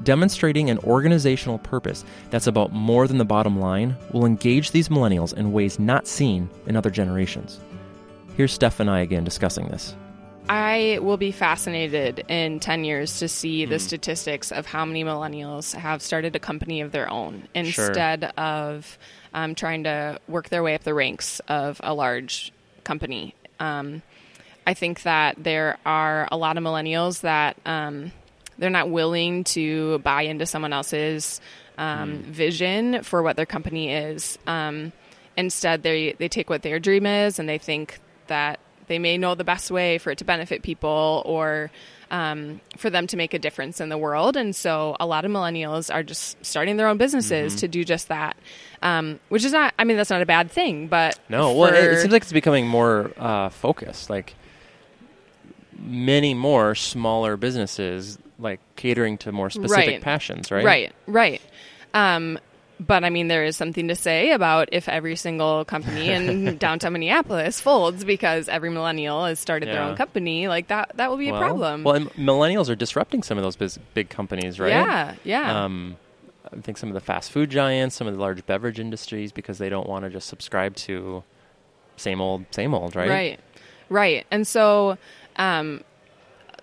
Demonstrating 0.04 0.70
an 0.70 0.78
organizational 0.80 1.58
purpose 1.58 2.06
that's 2.30 2.48
about 2.48 2.72
more 2.72 3.08
than 3.08 3.18
the 3.18 3.26
bottom 3.26 3.60
line 3.60 3.96
will 4.12 4.26
engage 4.26 4.72
these 4.72 4.90
millennials 4.90 5.34
in 5.34 5.52
ways 5.52 5.80
not 5.80 6.08
seen 6.08 6.50
in 6.68 6.76
other 6.76 6.92
generations. 6.92 7.60
Here's 8.38 8.54
Steph 8.54 8.80
and 8.80 8.88
I 8.88 9.00
again 9.00 9.24
discussing 9.24 9.68
this. 9.70 9.96
I 10.48 11.00
will 11.02 11.18
be 11.18 11.32
fascinated 11.32 12.24
in 12.28 12.60
10 12.60 12.84
years 12.84 13.18
to 13.18 13.28
see 13.28 13.66
the 13.66 13.80
statistics 13.80 14.52
of 14.52 14.68
how 14.68 14.86
many 14.86 15.04
millennials 15.04 15.74
have 15.74 16.04
started 16.04 16.36
a 16.36 16.40
company 16.40 16.82
of 16.82 16.92
their 16.92 17.10
own 17.10 17.48
instead 17.56 18.26
of 18.38 19.00
um, 19.34 19.56
trying 19.56 19.86
to 19.86 20.20
work 20.28 20.50
their 20.50 20.62
way 20.62 20.76
up 20.76 20.84
the 20.84 20.94
ranks 20.94 21.40
of 21.48 21.82
a 21.84 21.96
large 21.96 22.54
company. 22.84 23.34
Um, 23.60 24.04
I 24.68 24.76
think 24.76 25.02
that 25.02 25.44
there 25.44 25.80
are 25.84 26.28
a 26.32 26.38
lot 26.38 26.60
of 26.60 26.64
millennials 26.64 27.22
that 27.22 27.58
um, 27.66 28.12
they're 28.60 28.70
not 28.70 28.92
willing 28.92 29.46
to 29.46 29.98
buy 30.00 30.22
into 30.22 30.46
someone 30.46 30.74
else's 30.74 31.42
um, 31.80 32.20
vision 32.20 33.02
for 33.02 33.24
what 33.24 33.36
their 33.36 33.48
company 33.48 33.92
is. 33.92 34.38
Um, 34.46 34.94
instead, 35.36 35.82
they 35.82 36.14
they 36.14 36.30
take 36.30 36.52
what 36.52 36.62
their 36.62 36.80
dream 36.80 37.08
is 37.08 37.40
and 37.40 37.50
they 37.50 37.58
think 37.58 38.00
that 38.28 38.60
they 38.88 39.00
may 39.00 39.18
know 39.18 39.36
the 39.36 39.44
best 39.44 39.70
way 39.72 39.98
for 39.98 40.12
it 40.12 40.18
to 40.20 40.26
benefit 40.26 40.62
people 40.64 41.22
or 41.26 41.70
um, 42.10 42.62
for 42.78 42.90
them 42.90 43.06
to 43.08 43.18
make 43.18 43.34
a 43.34 43.40
difference 43.40 43.82
in 43.82 43.90
the 43.90 43.98
world. 43.98 44.38
And 44.38 44.56
so 44.56 44.96
a 45.00 45.06
lot 45.06 45.26
of 45.26 45.32
millennials 45.32 45.94
are 45.94 46.04
just 46.04 46.38
starting 46.46 46.78
their 46.78 46.88
own 46.88 46.98
businesses 46.98 47.52
Mm-hmm. 47.54 47.60
to 47.60 47.68
do 47.68 47.84
just 47.84 48.08
that, 48.08 48.38
um, 48.82 49.20
which 49.28 49.44
is 49.44 49.52
not, 49.52 49.74
I 49.78 49.84
mean, 49.84 49.98
that's 49.98 50.10
not 50.10 50.22
a 50.22 50.26
bad 50.26 50.50
thing, 50.50 50.88
but 50.88 51.20
No, 51.28 51.52
well, 51.54 51.74
it, 51.74 51.84
it 51.84 52.00
seems 52.00 52.14
like 52.14 52.22
it's 52.22 52.32
becoming 52.32 52.66
more 52.66 53.12
uh, 53.18 53.50
focused. 53.50 54.10
Like 54.10 54.36
many 55.78 56.34
more 56.34 56.76
smaller 56.76 57.38
businesses, 57.38 58.18
like 58.40 58.60
catering 58.76 59.18
to 59.20 59.32
more 59.32 59.50
specific 59.50 59.88
Right. 59.96 60.02
passions, 60.02 60.50
right? 60.52 60.64
Right, 60.66 60.94
right. 61.08 61.42
Um, 61.94 62.40
but 62.80 63.04
I 63.04 63.10
mean, 63.10 63.28
there 63.28 63.44
is 63.44 63.58
something 63.58 63.88
to 63.88 63.96
say 63.96 64.32
about 64.32 64.70
if 64.72 64.88
every 64.88 65.16
single 65.16 65.66
company 65.66 66.10
in 66.10 66.58
downtown 66.60 66.94
Minneapolis 66.94 67.60
folds 67.60 68.04
because 68.04 68.48
every 68.50 68.70
millennial 68.70 69.26
has 69.26 69.40
started 69.40 69.70
their 69.70 69.82
own 69.82 69.96
company. 69.96 70.48
Like 70.48 70.68
that, 70.68 70.92
that 70.96 71.10
will 71.10 71.18
be 71.18 71.32
Well, 71.32 71.42
a 71.42 71.46
problem. 71.46 71.84
Well, 71.84 71.96
and 71.96 72.10
millennials 72.14 72.70
are 72.70 72.76
disrupting 72.76 73.24
some 73.24 73.38
of 73.38 73.44
those 73.44 73.56
biz- 73.56 73.80
big 73.94 74.10
companies, 74.10 74.60
right? 74.60 74.70
Yeah, 74.70 75.16
yeah. 75.24 75.66
Um, 75.66 75.98
I 76.52 76.62
think 76.62 76.78
some 76.78 76.90
of 76.90 76.94
the 76.94 77.02
fast 77.02 77.32
food 77.32 77.50
giants, 77.50 77.96
some 77.96 78.08
of 78.08 78.14
the 78.14 78.20
large 78.20 78.46
beverage 78.46 78.80
industries, 78.80 79.32
because 79.32 79.58
they 79.58 79.70
don't 79.70 79.88
want 79.88 80.06
to 80.06 80.10
just 80.10 80.28
subscribe 80.28 80.76
to 80.78 81.24
same 81.98 82.22
old, 82.22 82.46
same 82.52 82.74
old, 82.74 82.96
right? 82.96 83.10
Right, 83.10 83.40
right. 83.90 84.26
And 84.32 84.48
so, 84.48 84.98
um, 85.38 85.84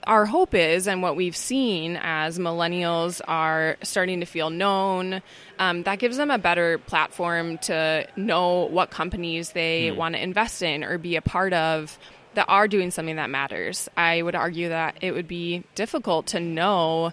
our 0.06 0.26
hope 0.26 0.54
is, 0.54 0.86
and 0.86 1.02
what 1.02 1.16
we've 1.16 1.36
seen 1.36 1.98
as 2.00 2.38
millennials 2.38 3.20
are 3.26 3.76
starting 3.82 4.20
to 4.20 4.26
feel 4.26 4.50
known, 4.50 5.22
um, 5.58 5.82
that 5.84 5.98
gives 5.98 6.16
them 6.16 6.30
a 6.30 6.38
better 6.38 6.78
platform 6.78 7.58
to 7.58 8.06
know 8.16 8.66
what 8.66 8.90
companies 8.90 9.52
they 9.52 9.90
mm. 9.90 9.96
want 9.96 10.14
to 10.14 10.22
invest 10.22 10.62
in 10.62 10.84
or 10.84 10.98
be 10.98 11.16
a 11.16 11.22
part 11.22 11.52
of 11.52 11.98
that 12.34 12.46
are 12.48 12.68
doing 12.68 12.90
something 12.90 13.16
that 13.16 13.30
matters. 13.30 13.88
I 13.96 14.22
would 14.22 14.34
argue 14.34 14.68
that 14.70 14.98
it 15.00 15.12
would 15.12 15.28
be 15.28 15.64
difficult 15.74 16.28
to 16.28 16.40
know 16.40 17.12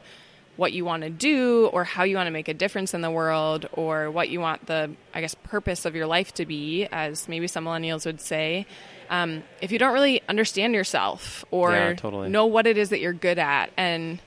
what 0.58 0.74
you 0.74 0.86
want 0.86 1.04
to 1.04 1.10
do 1.10 1.68
or 1.68 1.84
how 1.84 2.04
you 2.04 2.16
want 2.16 2.28
to 2.28 2.32
make 2.32 2.48
a 2.48 2.54
difference 2.54 2.94
in 2.94 3.02
the 3.02 3.12
world 3.12 3.68
or 3.74 4.12
what 4.12 4.30
you 4.30 4.40
want 4.40 4.66
the 4.68 4.92
i 5.14 5.22
guess 5.22 5.36
purpose 5.44 5.86
of 5.86 5.96
your 5.96 6.06
life 6.06 6.34
to 6.34 6.46
be 6.46 6.88
as 6.92 7.28
maybe 7.28 7.48
some 7.48 7.66
millennials 7.66 8.06
would 8.06 8.22
say 8.22 8.66
um, 9.10 9.44
if 9.60 9.74
you 9.74 9.80
don't 9.80 9.94
really 9.94 10.22
understand 10.30 10.74
yourself 10.74 11.44
or 11.52 11.72
yeah, 11.72 11.94
totally. 11.96 12.30
know 12.30 12.46
what 12.46 12.66
it 12.66 12.78
is 12.78 12.90
that 12.90 13.02
you're 13.02 13.12
good 13.12 13.40
at 13.40 13.72
and 13.76 14.20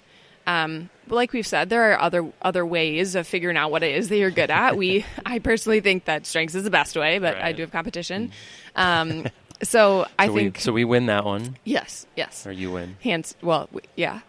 um, 0.46 0.90
like 1.08 1.32
we've 1.32 1.46
said, 1.46 1.70
there 1.70 1.92
are 1.92 2.00
other 2.00 2.30
other 2.42 2.64
ways 2.66 3.14
of 3.14 3.26
figuring 3.26 3.56
out 3.56 3.70
what 3.70 3.82
it 3.82 3.96
is 3.96 4.08
that 4.08 4.18
you're 4.18 4.30
good 4.30 4.50
at. 4.50 4.76
We, 4.76 5.04
I 5.26 5.38
personally 5.38 5.80
think 5.80 6.04
that 6.04 6.26
strengths 6.26 6.54
is 6.54 6.64
the 6.64 6.70
best 6.70 6.96
way, 6.96 7.18
but 7.18 7.34
right. 7.34 7.44
I 7.44 7.52
do 7.52 7.62
have 7.62 7.72
competition. 7.72 8.30
Um, 8.76 9.26
so, 9.62 10.04
so, 10.04 10.08
I 10.18 10.28
think 10.28 10.56
we, 10.56 10.60
so. 10.60 10.72
We 10.72 10.84
win 10.84 11.06
that 11.06 11.24
one. 11.24 11.56
Yes, 11.64 12.06
yes. 12.16 12.46
Or 12.46 12.52
you 12.52 12.72
win. 12.72 12.96
Hands. 13.02 13.34
Well, 13.42 13.68
we, 13.72 13.82
yeah. 13.96 14.20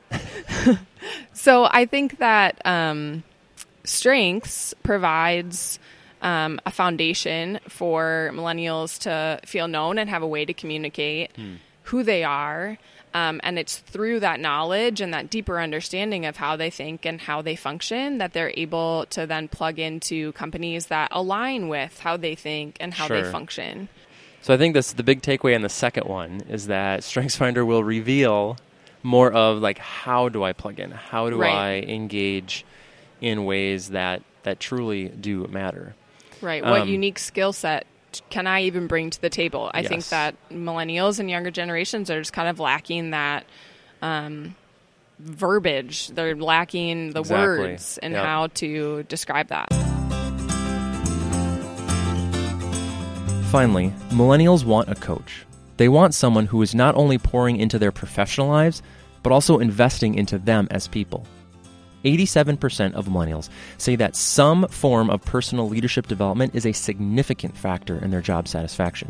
so 1.33 1.65
I 1.65 1.85
think 1.85 2.19
that 2.19 2.61
um, 2.65 3.23
strengths 3.83 4.73
provides 4.83 5.79
um, 6.21 6.59
a 6.65 6.71
foundation 6.71 7.59
for 7.67 8.31
millennials 8.33 8.99
to 9.01 9.39
feel 9.45 9.67
known 9.67 9.97
and 9.97 10.09
have 10.09 10.23
a 10.23 10.27
way 10.27 10.45
to 10.45 10.53
communicate 10.53 11.35
hmm. 11.35 11.55
who 11.83 12.03
they 12.03 12.23
are. 12.23 12.77
Um, 13.13 13.39
and 13.43 13.57
it's 13.57 13.77
through 13.77 14.19
that 14.21 14.41
knowledge 14.41 14.99
and 14.99 15.13
that 15.13 15.29
deeper 15.29 15.61
understanding 15.61 16.25
of 16.25 16.35
how 16.35 16.57
they 16.57 16.69
think 16.69 17.05
and 17.05 17.21
how 17.21 17.41
they 17.41 17.55
function 17.55 18.17
that 18.17 18.33
they're 18.33 18.51
able 18.57 19.05
to 19.11 19.25
then 19.25 19.47
plug 19.47 19.79
into 19.79 20.33
companies 20.33 20.87
that 20.87 21.07
align 21.11 21.69
with 21.69 21.97
how 21.99 22.17
they 22.17 22.35
think 22.35 22.75
and 22.81 22.93
how 22.93 23.07
sure. 23.07 23.21
they 23.21 23.31
function. 23.31 23.87
So 24.45 24.53
I 24.53 24.57
think 24.57 24.75
that's 24.75 24.93
the 24.93 25.01
big 25.01 25.23
takeaway 25.23 25.55
on 25.55 25.63
the 25.63 25.69
second 25.69 26.07
one 26.07 26.41
is 26.49 26.67
that 26.67 26.99
StrengthsFinder 26.99 27.65
will 27.65 27.83
reveal 27.83 28.57
more 29.01 29.33
of 29.33 29.57
like 29.57 29.79
how 29.79 30.29
do 30.29 30.43
I 30.43 30.53
plug 30.53 30.79
in? 30.79 30.91
How 30.91 31.31
do 31.31 31.41
right. 31.41 31.51
I 31.51 31.73
engage 31.79 32.63
in 33.21 33.45
ways 33.45 33.89
that 33.89 34.21
that 34.43 34.59
truly 34.59 35.09
do 35.09 35.47
matter? 35.47 35.95
Right. 36.41 36.63
What 36.63 36.81
um, 36.81 36.87
unique 36.89 37.17
skill 37.17 37.53
set 37.53 37.87
can 38.29 38.45
I 38.45 38.61
even 38.65 38.85
bring 38.85 39.09
to 39.09 39.19
the 39.19 39.31
table? 39.31 39.71
I 39.73 39.79
yes. 39.79 39.89
think 39.89 40.05
that 40.09 40.35
millennials 40.51 41.19
and 41.19 41.27
younger 41.27 41.49
generations 41.49 42.11
are 42.11 42.21
just 42.21 42.31
kind 42.31 42.47
of 42.47 42.59
lacking 42.59 43.09
that 43.09 43.47
um, 44.03 44.55
verbiage. 45.17 46.09
They're 46.09 46.35
lacking 46.35 47.13
the 47.13 47.21
exactly. 47.21 47.67
words 47.67 47.97
and 47.97 48.13
yep. 48.13 48.23
how 48.23 48.47
to 48.53 49.01
describe 49.09 49.47
that. 49.47 49.84
Finally, 53.55 53.93
millennials 54.09 54.65
want 54.65 54.89
a 54.89 54.95
coach. 54.95 55.45
They 55.77 55.87
want 55.87 56.13
someone 56.13 56.45
who 56.45 56.61
is 56.61 56.75
not 56.75 56.93
only 56.95 57.17
pouring 57.17 57.55
into 57.55 57.79
their 57.79 57.93
professional 57.93 58.49
lives, 58.49 58.81
but 59.23 59.31
also 59.31 59.59
investing 59.59 60.15
into 60.15 60.37
them 60.37 60.67
as 60.71 60.89
people. 60.89 61.25
87% 62.03 62.95
of 62.95 63.07
millennials 63.07 63.47
say 63.77 63.95
that 63.95 64.17
some 64.17 64.67
form 64.67 65.09
of 65.09 65.23
personal 65.23 65.69
leadership 65.69 66.07
development 66.07 66.53
is 66.53 66.65
a 66.65 66.73
significant 66.73 67.57
factor 67.57 67.97
in 68.03 68.11
their 68.11 68.19
job 68.19 68.49
satisfaction. 68.49 69.09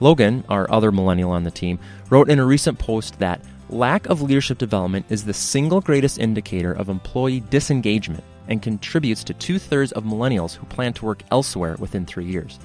Logan, 0.00 0.42
our 0.48 0.68
other 0.68 0.90
millennial 0.90 1.30
on 1.30 1.44
the 1.44 1.50
team, 1.52 1.78
wrote 2.10 2.28
in 2.28 2.40
a 2.40 2.44
recent 2.44 2.76
post 2.76 3.20
that 3.20 3.40
lack 3.68 4.04
of 4.08 4.20
leadership 4.20 4.58
development 4.58 5.06
is 5.10 5.24
the 5.24 5.32
single 5.32 5.80
greatest 5.80 6.18
indicator 6.18 6.72
of 6.72 6.88
employee 6.88 7.44
disengagement 7.50 8.24
and 8.48 8.62
contributes 8.62 9.22
to 9.22 9.34
two 9.34 9.60
thirds 9.60 9.92
of 9.92 10.02
millennials 10.02 10.56
who 10.56 10.66
plan 10.66 10.92
to 10.92 11.04
work 11.04 11.22
elsewhere 11.30 11.76
within 11.78 12.04
three 12.04 12.26
years. 12.26 12.58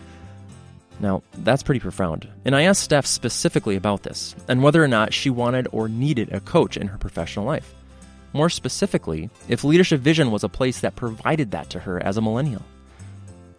Now, 1.00 1.24
that's 1.40 1.64
pretty 1.64 1.80
profound. 1.80 2.28
And 2.46 2.56
I 2.56 2.64
asked 2.64 2.84
Steph 2.84 3.06
specifically 3.06 3.76
about 3.76 4.04
this 4.04 4.36
and 4.48 4.64
whether 4.64 4.84
or 4.84 4.88
not 4.88 5.14
she 5.14 5.30
wanted 5.30 5.68
or 5.72 5.90
needed 5.90 6.32
a 6.32 6.40
coach 6.40 6.78
in 6.78 6.88
her 6.88 6.98
professional 6.98 7.46
life. 7.46 7.74
More 8.34 8.50
specifically, 8.50 9.30
if 9.48 9.64
Leadership 9.64 10.02
Vision 10.02 10.32
was 10.32 10.44
a 10.44 10.50
place 10.50 10.82
that 10.82 10.96
provided 10.96 11.52
that 11.52 11.70
to 11.72 11.80
her 11.80 12.02
as 12.04 12.18
a 12.18 12.22
millennial. 12.22 12.64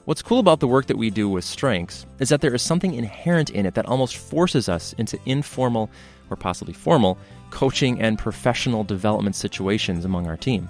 What's 0.07 0.23
cool 0.23 0.38
about 0.38 0.61
the 0.61 0.69
work 0.69 0.87
that 0.87 0.99
we 0.99 1.11
do 1.11 1.28
with 1.28 1.45
Strengths 1.45 2.07
is 2.21 2.28
that 2.28 2.40
there 2.40 2.55
is 2.55 2.62
something 2.62 2.95
inherent 2.95 3.50
in 3.50 3.66
it 3.66 3.75
that 3.75 3.87
almost 3.87 4.16
forces 4.16 4.69
us 4.69 4.93
into 4.99 5.19
informal, 5.26 5.90
or 6.31 6.37
possibly 6.37 6.75
formal, 6.75 7.19
coaching 7.50 8.00
and 8.00 8.19
professional 8.19 8.85
development 8.85 9.35
situations 9.35 10.05
among 10.05 10.28
our 10.28 10.37
team. 10.37 10.69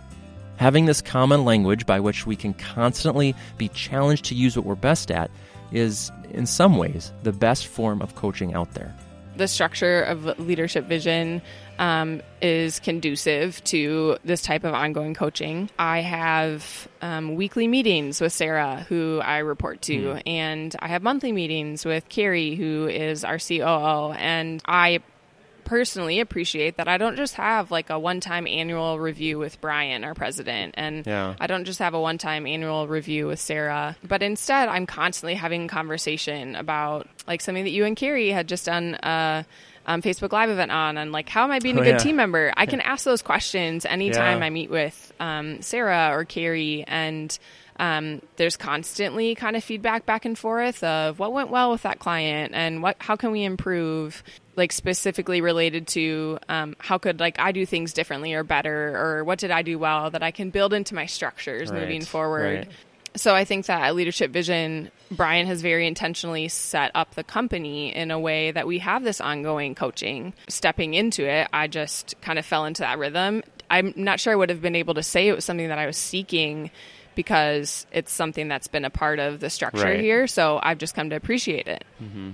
Having 0.56 0.86
this 0.86 1.02
common 1.02 1.44
language 1.44 1.84
by 1.84 2.00
which 2.00 2.26
we 2.26 2.34
can 2.34 2.54
constantly 2.54 3.34
be 3.58 3.68
challenged 3.68 4.24
to 4.26 4.34
use 4.34 4.56
what 4.56 4.64
we're 4.64 4.74
best 4.74 5.10
at 5.10 5.30
is, 5.72 6.10
in 6.30 6.46
some 6.46 6.76
ways, 6.76 7.12
the 7.22 7.32
best 7.32 7.66
form 7.66 8.02
of 8.02 8.14
coaching 8.14 8.54
out 8.54 8.72
there 8.74 8.94
the 9.36 9.48
structure 9.48 10.02
of 10.02 10.38
leadership 10.38 10.86
vision 10.86 11.42
um, 11.78 12.22
is 12.40 12.80
conducive 12.80 13.62
to 13.64 14.16
this 14.24 14.42
type 14.42 14.64
of 14.64 14.72
ongoing 14.74 15.14
coaching. 15.14 15.70
I 15.78 16.00
have 16.00 16.88
um, 17.02 17.34
weekly 17.34 17.68
meetings 17.68 18.20
with 18.20 18.32
Sarah, 18.32 18.86
who 18.88 19.20
I 19.22 19.38
report 19.38 19.82
to, 19.82 19.98
mm. 19.98 20.22
and 20.26 20.74
I 20.78 20.88
have 20.88 21.02
monthly 21.02 21.32
meetings 21.32 21.84
with 21.84 22.08
Carrie, 22.08 22.54
who 22.54 22.86
is 22.88 23.24
our 23.24 23.38
COO, 23.38 24.12
and 24.12 24.62
I 24.66 25.00
personally 25.66 26.20
appreciate 26.20 26.78
that 26.78 26.88
I 26.88 26.96
don't 26.96 27.16
just 27.16 27.34
have 27.34 27.70
like 27.70 27.90
a 27.90 27.98
one 27.98 28.20
time 28.20 28.46
annual 28.46 28.98
review 28.98 29.38
with 29.38 29.60
Brian, 29.60 30.04
our 30.04 30.14
president, 30.14 30.76
and 30.78 31.06
yeah. 31.06 31.34
I 31.38 31.46
don't 31.46 31.66
just 31.66 31.80
have 31.80 31.92
a 31.92 32.00
one 32.00 32.16
time 32.16 32.46
annual 32.46 32.88
review 32.88 33.26
with 33.26 33.38
Sarah, 33.38 33.96
but 34.02 34.22
instead 34.22 34.70
I'm 34.70 34.86
constantly 34.86 35.34
having 35.34 35.68
conversation 35.68 36.56
about 36.56 37.08
like 37.26 37.42
something 37.42 37.64
that 37.64 37.70
you 37.70 37.84
and 37.84 37.96
Carrie 37.96 38.30
had 38.30 38.48
just 38.48 38.64
done. 38.64 38.94
Uh, 38.94 39.42
um, 39.88 40.02
Facebook 40.02 40.32
Live 40.32 40.50
event 40.50 40.72
on, 40.72 40.98
and 40.98 41.12
like, 41.12 41.28
how 41.28 41.44
am 41.44 41.52
I 41.52 41.60
being 41.60 41.78
a 41.78 41.80
oh, 41.80 41.84
good 41.84 41.90
yeah. 41.90 41.98
team 41.98 42.16
member? 42.16 42.52
I 42.56 42.66
can 42.66 42.80
ask 42.80 43.04
those 43.04 43.22
questions 43.22 43.86
anytime 43.86 44.40
yeah. 44.40 44.46
I 44.46 44.50
meet 44.50 44.68
with 44.68 45.12
um, 45.20 45.62
Sarah 45.62 46.08
or 46.10 46.24
Carrie, 46.24 46.82
and 46.88 47.38
um, 47.78 48.20
there's 48.34 48.56
constantly 48.56 49.36
kind 49.36 49.54
of 49.54 49.62
feedback 49.62 50.04
back 50.04 50.24
and 50.24 50.36
forth 50.36 50.82
of 50.82 51.20
what 51.20 51.32
went 51.32 51.50
well 51.50 51.70
with 51.70 51.82
that 51.82 52.00
client 52.00 52.52
and 52.52 52.82
what 52.82 52.96
how 52.98 53.14
can 53.14 53.30
we 53.30 53.44
improve 53.44 54.24
like 54.56 54.72
specifically 54.72 55.40
related 55.40 55.86
to 55.88 56.38
um, 56.48 56.74
how 56.78 56.98
could 56.98 57.20
like 57.20 57.38
I 57.38 57.52
do 57.52 57.66
things 57.66 57.92
differently 57.92 58.34
or 58.34 58.42
better 58.42 58.96
or 58.96 59.24
what 59.24 59.38
did 59.38 59.50
I 59.50 59.62
do 59.62 59.78
well 59.78 60.10
that 60.10 60.22
I 60.22 60.30
can 60.30 60.50
build 60.50 60.72
into 60.72 60.94
my 60.94 61.06
structures 61.06 61.70
right. 61.70 61.82
moving 61.82 62.02
forward. 62.02 62.66
Right. 62.66 62.68
So 63.16 63.34
I 63.34 63.46
think 63.46 63.66
that 63.66 63.80
at 63.80 63.94
Leadership 63.94 64.30
Vision, 64.30 64.90
Brian 65.10 65.46
has 65.46 65.62
very 65.62 65.86
intentionally 65.86 66.48
set 66.48 66.90
up 66.94 67.14
the 67.14 67.24
company 67.24 67.94
in 67.94 68.10
a 68.10 68.20
way 68.20 68.50
that 68.50 68.66
we 68.66 68.78
have 68.80 69.04
this 69.04 69.22
ongoing 69.22 69.74
coaching. 69.74 70.34
Stepping 70.48 70.92
into 70.92 71.26
it, 71.26 71.48
I 71.50 71.66
just 71.66 72.14
kind 72.20 72.38
of 72.38 72.44
fell 72.44 72.66
into 72.66 72.82
that 72.82 72.98
rhythm. 72.98 73.42
I'm 73.70 73.94
not 73.96 74.20
sure 74.20 74.34
I 74.34 74.36
would 74.36 74.50
have 74.50 74.60
been 74.60 74.76
able 74.76 74.94
to 74.94 75.02
say 75.02 75.28
it 75.28 75.34
was 75.34 75.46
something 75.46 75.68
that 75.68 75.78
I 75.78 75.86
was 75.86 75.96
seeking 75.96 76.70
because 77.14 77.86
it's 77.90 78.12
something 78.12 78.48
that's 78.48 78.68
been 78.68 78.84
a 78.84 78.90
part 78.90 79.18
of 79.18 79.40
the 79.40 79.48
structure 79.48 79.84
right. 79.84 80.00
here. 80.00 80.26
So 80.26 80.60
I've 80.62 80.78
just 80.78 80.94
come 80.94 81.08
to 81.10 81.16
appreciate 81.16 81.68
it. 81.68 81.84
Mm-hmm. 82.02 82.32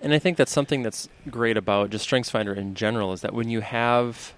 And 0.00 0.14
I 0.14 0.18
think 0.18 0.36
that's 0.36 0.52
something 0.52 0.82
that's 0.82 1.08
great 1.30 1.56
about 1.56 1.90
just 1.90 2.08
StrengthsFinder 2.08 2.56
in 2.56 2.74
general 2.74 3.12
is 3.12 3.20
that 3.22 3.34
when 3.34 3.48
you 3.48 3.60
have 3.60 4.32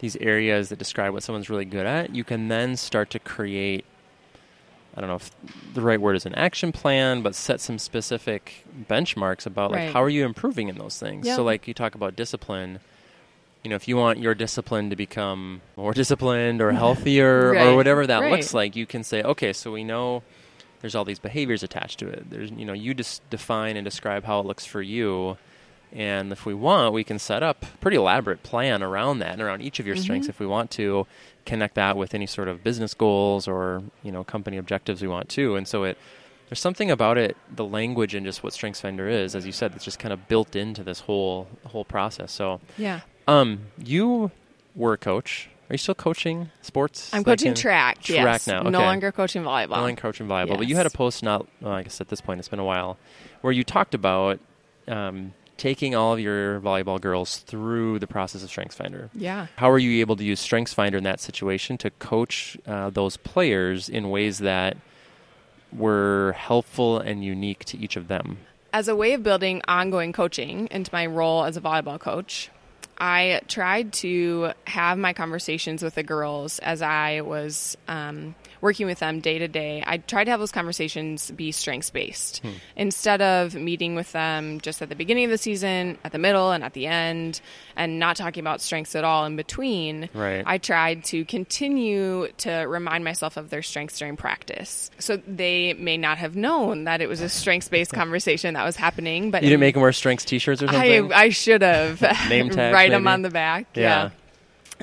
these 0.00 0.16
areas 0.16 0.68
that 0.68 0.78
describe 0.78 1.12
what 1.12 1.22
someone's 1.22 1.48
really 1.48 1.64
good 1.64 1.86
at, 1.86 2.14
you 2.14 2.24
can 2.24 2.48
then 2.48 2.76
start 2.76 3.10
to 3.10 3.18
create. 3.18 3.84
I 4.96 5.00
don't 5.00 5.08
know 5.08 5.16
if 5.16 5.30
the 5.74 5.80
right 5.80 6.00
word 6.00 6.16
is 6.16 6.26
an 6.26 6.34
action 6.34 6.72
plan, 6.72 7.22
but 7.22 7.34
set 7.34 7.60
some 7.60 7.78
specific 7.78 8.64
benchmarks 8.88 9.46
about 9.46 9.70
like 9.70 9.78
right. 9.80 9.92
how 9.92 10.02
are 10.02 10.08
you 10.08 10.24
improving 10.24 10.68
in 10.68 10.76
those 10.76 10.98
things. 10.98 11.26
Yep. 11.26 11.36
So 11.36 11.44
like 11.44 11.68
you 11.68 11.74
talk 11.74 11.94
about 11.94 12.16
discipline 12.16 12.80
you 13.64 13.70
know, 13.70 13.76
if 13.76 13.88
you 13.88 13.96
want 13.96 14.18
your 14.18 14.34
discipline 14.34 14.90
to 14.90 14.96
become 14.96 15.60
more 15.76 15.92
disciplined 15.92 16.60
or 16.62 16.72
healthier 16.84 17.52
right. 17.52 17.66
or 17.66 17.76
whatever 17.76 18.06
that 18.06 18.20
right. 18.20 18.32
looks 18.32 18.54
like, 18.54 18.76
you 18.76 18.86
can 18.86 19.02
say, 19.02 19.22
okay, 19.22 19.52
so 19.52 19.72
we 19.72 19.84
know 19.84 20.22
there's 20.80 20.94
all 20.94 21.04
these 21.04 21.18
behaviors 21.18 21.62
attached 21.62 21.98
to 22.00 22.08
it. 22.08 22.30
There's, 22.30 22.50
you 22.50 22.64
know, 22.64 22.72
you 22.72 22.94
just 22.94 23.28
define 23.30 23.76
and 23.76 23.84
describe 23.84 24.24
how 24.24 24.40
it 24.40 24.46
looks 24.46 24.64
for 24.64 24.82
you. 24.82 25.36
And 25.92 26.30
if 26.32 26.44
we 26.44 26.54
want, 26.54 26.92
we 26.92 27.02
can 27.02 27.18
set 27.18 27.42
up 27.42 27.62
a 27.62 27.78
pretty 27.78 27.96
elaborate 27.96 28.42
plan 28.42 28.82
around 28.82 29.20
that 29.20 29.32
and 29.32 29.42
around 29.42 29.62
each 29.62 29.80
of 29.80 29.86
your 29.86 29.96
mm-hmm. 29.96 30.02
strengths 30.02 30.28
if 30.28 30.38
we 30.38 30.46
want 30.46 30.70
to 30.72 31.06
connect 31.46 31.76
that 31.76 31.96
with 31.96 32.14
any 32.14 32.26
sort 32.26 32.48
of 32.48 32.62
business 32.62 32.92
goals 32.92 33.48
or, 33.48 33.82
you 34.02 34.12
know, 34.12 34.22
company 34.22 34.58
objectives 34.58 35.00
we 35.00 35.08
want 35.08 35.30
to. 35.30 35.56
And 35.56 35.66
so 35.66 35.84
it, 35.84 35.96
there's 36.48 36.60
something 36.60 36.90
about 36.90 37.18
it, 37.18 37.36
the 37.54 37.64
language 37.64 38.14
and 38.14 38.24
just 38.24 38.42
what 38.42 38.52
StrengthsFinder 38.52 39.10
is, 39.10 39.34
as 39.34 39.46
you 39.46 39.52
said, 39.52 39.72
that's 39.72 39.84
just 39.84 39.98
kind 39.98 40.12
of 40.12 40.28
built 40.28 40.56
into 40.56 40.82
this 40.82 41.00
whole 41.00 41.46
whole 41.66 41.84
process. 41.84 42.32
So 42.32 42.60
yeah, 42.76 43.00
um, 43.26 43.60
you 43.82 44.30
were 44.74 44.94
a 44.94 44.98
coach. 44.98 45.50
Are 45.70 45.74
you 45.74 45.78
still 45.78 45.94
coaching 45.94 46.50
sports? 46.62 47.12
I'm 47.12 47.24
coaching 47.24 47.52
track. 47.52 48.00
Track 48.02 48.24
yes. 48.24 48.46
now. 48.46 48.60
Okay. 48.60 48.70
No 48.70 48.80
longer 48.80 49.12
coaching 49.12 49.42
volleyball. 49.42 49.76
No 49.76 49.82
longer 49.82 50.00
coaching 50.00 50.26
volleyball. 50.26 50.48
Yes. 50.48 50.56
But 50.56 50.68
you 50.68 50.76
had 50.76 50.86
a 50.86 50.90
post 50.90 51.22
not. 51.22 51.46
Well, 51.60 51.72
I 51.72 51.82
guess 51.82 52.00
at 52.00 52.08
this 52.08 52.22
point 52.22 52.38
it's 52.38 52.48
been 52.48 52.58
a 52.58 52.64
while, 52.64 52.96
where 53.42 53.52
you 53.52 53.64
talked 53.64 53.94
about 53.94 54.40
um, 54.86 55.34
taking 55.58 55.94
all 55.94 56.14
of 56.14 56.20
your 56.20 56.60
volleyball 56.60 56.98
girls 56.98 57.38
through 57.38 57.98
the 57.98 58.06
process 58.06 58.42
of 58.42 58.48
StrengthsFinder. 58.48 59.10
Yeah. 59.12 59.48
How 59.56 59.70
are 59.70 59.78
you 59.78 60.00
able 60.00 60.16
to 60.16 60.24
use 60.24 60.44
StrengthsFinder 60.46 60.94
in 60.94 61.04
that 61.04 61.20
situation 61.20 61.76
to 61.78 61.90
coach 61.90 62.56
uh, 62.66 62.88
those 62.88 63.18
players 63.18 63.90
in 63.90 64.08
ways 64.08 64.38
that 64.38 64.78
were 65.70 66.34
helpful 66.38 66.98
and 66.98 67.22
unique 67.22 67.66
to 67.66 67.78
each 67.78 67.96
of 67.96 68.08
them? 68.08 68.38
As 68.72 68.88
a 68.88 68.96
way 68.96 69.12
of 69.12 69.22
building 69.22 69.60
ongoing 69.68 70.12
coaching 70.12 70.68
into 70.70 70.90
my 70.94 71.04
role 71.04 71.44
as 71.44 71.56
a 71.56 71.60
volleyball 71.60 71.98
coach, 71.98 72.50
I 72.98 73.40
tried 73.48 73.92
to 73.94 74.52
have 74.66 74.98
my 74.98 75.12
conversations 75.12 75.82
with 75.82 75.94
the 75.94 76.02
girls 76.02 76.58
as 76.58 76.82
I 76.82 77.20
was 77.20 77.76
um, 77.86 78.34
working 78.60 78.86
with 78.86 78.98
them 78.98 79.20
day 79.20 79.38
to 79.38 79.48
day, 79.48 79.82
I 79.86 79.98
tried 79.98 80.24
to 80.24 80.30
have 80.30 80.40
those 80.40 80.52
conversations 80.52 81.30
be 81.30 81.52
strengths 81.52 81.90
based 81.90 82.38
hmm. 82.38 82.52
instead 82.76 83.22
of 83.22 83.54
meeting 83.54 83.94
with 83.94 84.12
them 84.12 84.60
just 84.60 84.82
at 84.82 84.88
the 84.88 84.94
beginning 84.94 85.24
of 85.24 85.30
the 85.30 85.38
season, 85.38 85.98
at 86.04 86.12
the 86.12 86.18
middle, 86.18 86.50
and 86.50 86.64
at 86.64 86.72
the 86.72 86.86
end, 86.86 87.40
and 87.76 87.98
not 87.98 88.16
talking 88.16 88.40
about 88.40 88.60
strengths 88.60 88.94
at 88.94 89.04
all 89.04 89.24
in 89.26 89.36
between. 89.36 90.08
Right. 90.12 90.42
I 90.44 90.58
tried 90.58 91.04
to 91.04 91.24
continue 91.24 92.28
to 92.38 92.52
remind 92.52 93.04
myself 93.04 93.36
of 93.36 93.50
their 93.50 93.62
strengths 93.62 93.98
during 93.98 94.16
practice. 94.16 94.90
So 94.98 95.16
they 95.26 95.74
may 95.74 95.96
not 95.96 96.18
have 96.18 96.36
known 96.36 96.84
that 96.84 97.00
it 97.00 97.08
was 97.08 97.20
a 97.20 97.28
strengths 97.28 97.68
based 97.68 97.92
conversation 97.98 98.54
that 98.54 98.64
was 98.64 98.76
happening. 98.76 99.30
But 99.30 99.42
you 99.42 99.50
didn't 99.50 99.60
make 99.60 99.74
them 99.74 99.82
wear 99.82 99.92
strengths 99.92 100.24
t 100.24 100.38
shirts 100.38 100.62
or 100.62 100.68
something? 100.68 101.12
I, 101.12 101.16
I 101.16 101.28
should 101.30 101.62
have. 101.62 102.00
Name 102.28 102.50
tag. 102.50 102.72
Write 102.88 102.96
maybe? 102.96 103.04
them 103.04 103.08
on 103.08 103.22
the 103.22 103.30
back. 103.30 103.66
Yeah. 103.74 104.10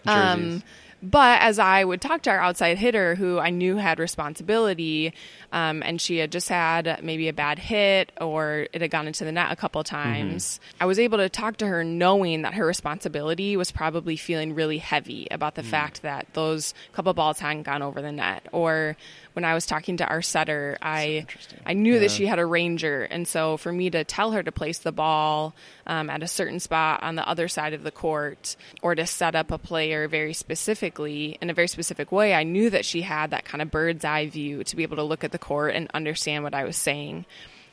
yeah. 0.05 0.31
Um, 0.31 0.63
but 1.05 1.41
as 1.41 1.59
I 1.59 1.83
would 1.83 2.01
talk 2.01 2.23
to 2.23 2.31
our 2.31 2.39
outside 2.39 2.79
hitter, 2.79 3.13
who 3.13 3.37
I 3.37 3.51
knew 3.51 3.75
had 3.75 3.99
responsibility, 3.99 5.13
um, 5.51 5.83
and 5.83 6.01
she 6.01 6.17
had 6.17 6.31
just 6.31 6.49
had 6.49 6.99
maybe 7.03 7.27
a 7.27 7.33
bad 7.33 7.59
hit 7.59 8.11
or 8.19 8.67
it 8.73 8.81
had 8.81 8.89
gone 8.89 9.05
into 9.05 9.23
the 9.23 9.31
net 9.31 9.51
a 9.51 9.55
couple 9.55 9.83
times, 9.83 10.59
mm-hmm. 10.59 10.83
I 10.83 10.87
was 10.87 10.97
able 10.97 11.19
to 11.19 11.29
talk 11.29 11.57
to 11.57 11.67
her 11.67 11.83
knowing 11.83 12.41
that 12.41 12.55
her 12.55 12.65
responsibility 12.65 13.55
was 13.55 13.71
probably 13.71 14.15
feeling 14.15 14.55
really 14.55 14.79
heavy 14.79 15.27
about 15.29 15.53
the 15.53 15.61
mm. 15.61 15.67
fact 15.67 16.01
that 16.01 16.27
those 16.33 16.73
couple 16.93 17.13
balls 17.13 17.39
hadn't 17.39 17.63
gone 17.63 17.83
over 17.83 18.01
the 18.01 18.11
net 18.11 18.47
or 18.51 18.97
when 19.35 19.43
I 19.43 19.53
was 19.53 19.65
talking 19.65 19.97
to 19.97 20.07
our 20.07 20.21
setter, 20.21 20.77
I 20.81 21.25
I 21.65 21.73
knew 21.73 21.95
yeah. 21.95 21.99
that 21.99 22.11
she 22.11 22.25
had 22.25 22.39
arranger, 22.39 23.03
and 23.03 23.27
so 23.27 23.57
for 23.57 23.71
me 23.71 23.89
to 23.89 24.05
tell 24.05 24.31
her 24.31 24.41
to 24.41 24.51
place 24.51 24.79
the 24.79 24.93
ball 24.93 25.53
um, 25.85 26.09
at 26.09 26.23
a 26.23 26.27
certain 26.27 26.61
spot 26.61 27.03
on 27.03 27.15
the 27.15 27.27
other 27.27 27.49
side 27.49 27.73
of 27.73 27.83
the 27.83 27.91
court, 27.91 28.55
or 28.81 28.95
to 28.95 29.05
set 29.05 29.35
up 29.35 29.51
a 29.51 29.57
player 29.57 30.07
very 30.07 30.31
specifically 30.31 31.37
in 31.41 31.49
a 31.49 31.53
very 31.53 31.67
specific 31.67 32.13
way, 32.13 32.33
I 32.33 32.43
knew 32.43 32.69
that 32.69 32.85
she 32.85 33.01
had 33.01 33.31
that 33.31 33.43
kind 33.43 33.61
of 33.61 33.69
bird's 33.69 34.05
eye 34.05 34.27
view 34.27 34.63
to 34.63 34.75
be 34.77 34.83
able 34.83 34.95
to 34.95 35.03
look 35.03 35.25
at 35.25 35.33
the 35.33 35.37
court 35.37 35.75
and 35.75 35.91
understand 35.93 36.45
what 36.45 36.55
I 36.55 36.63
was 36.63 36.77
saying. 36.77 37.25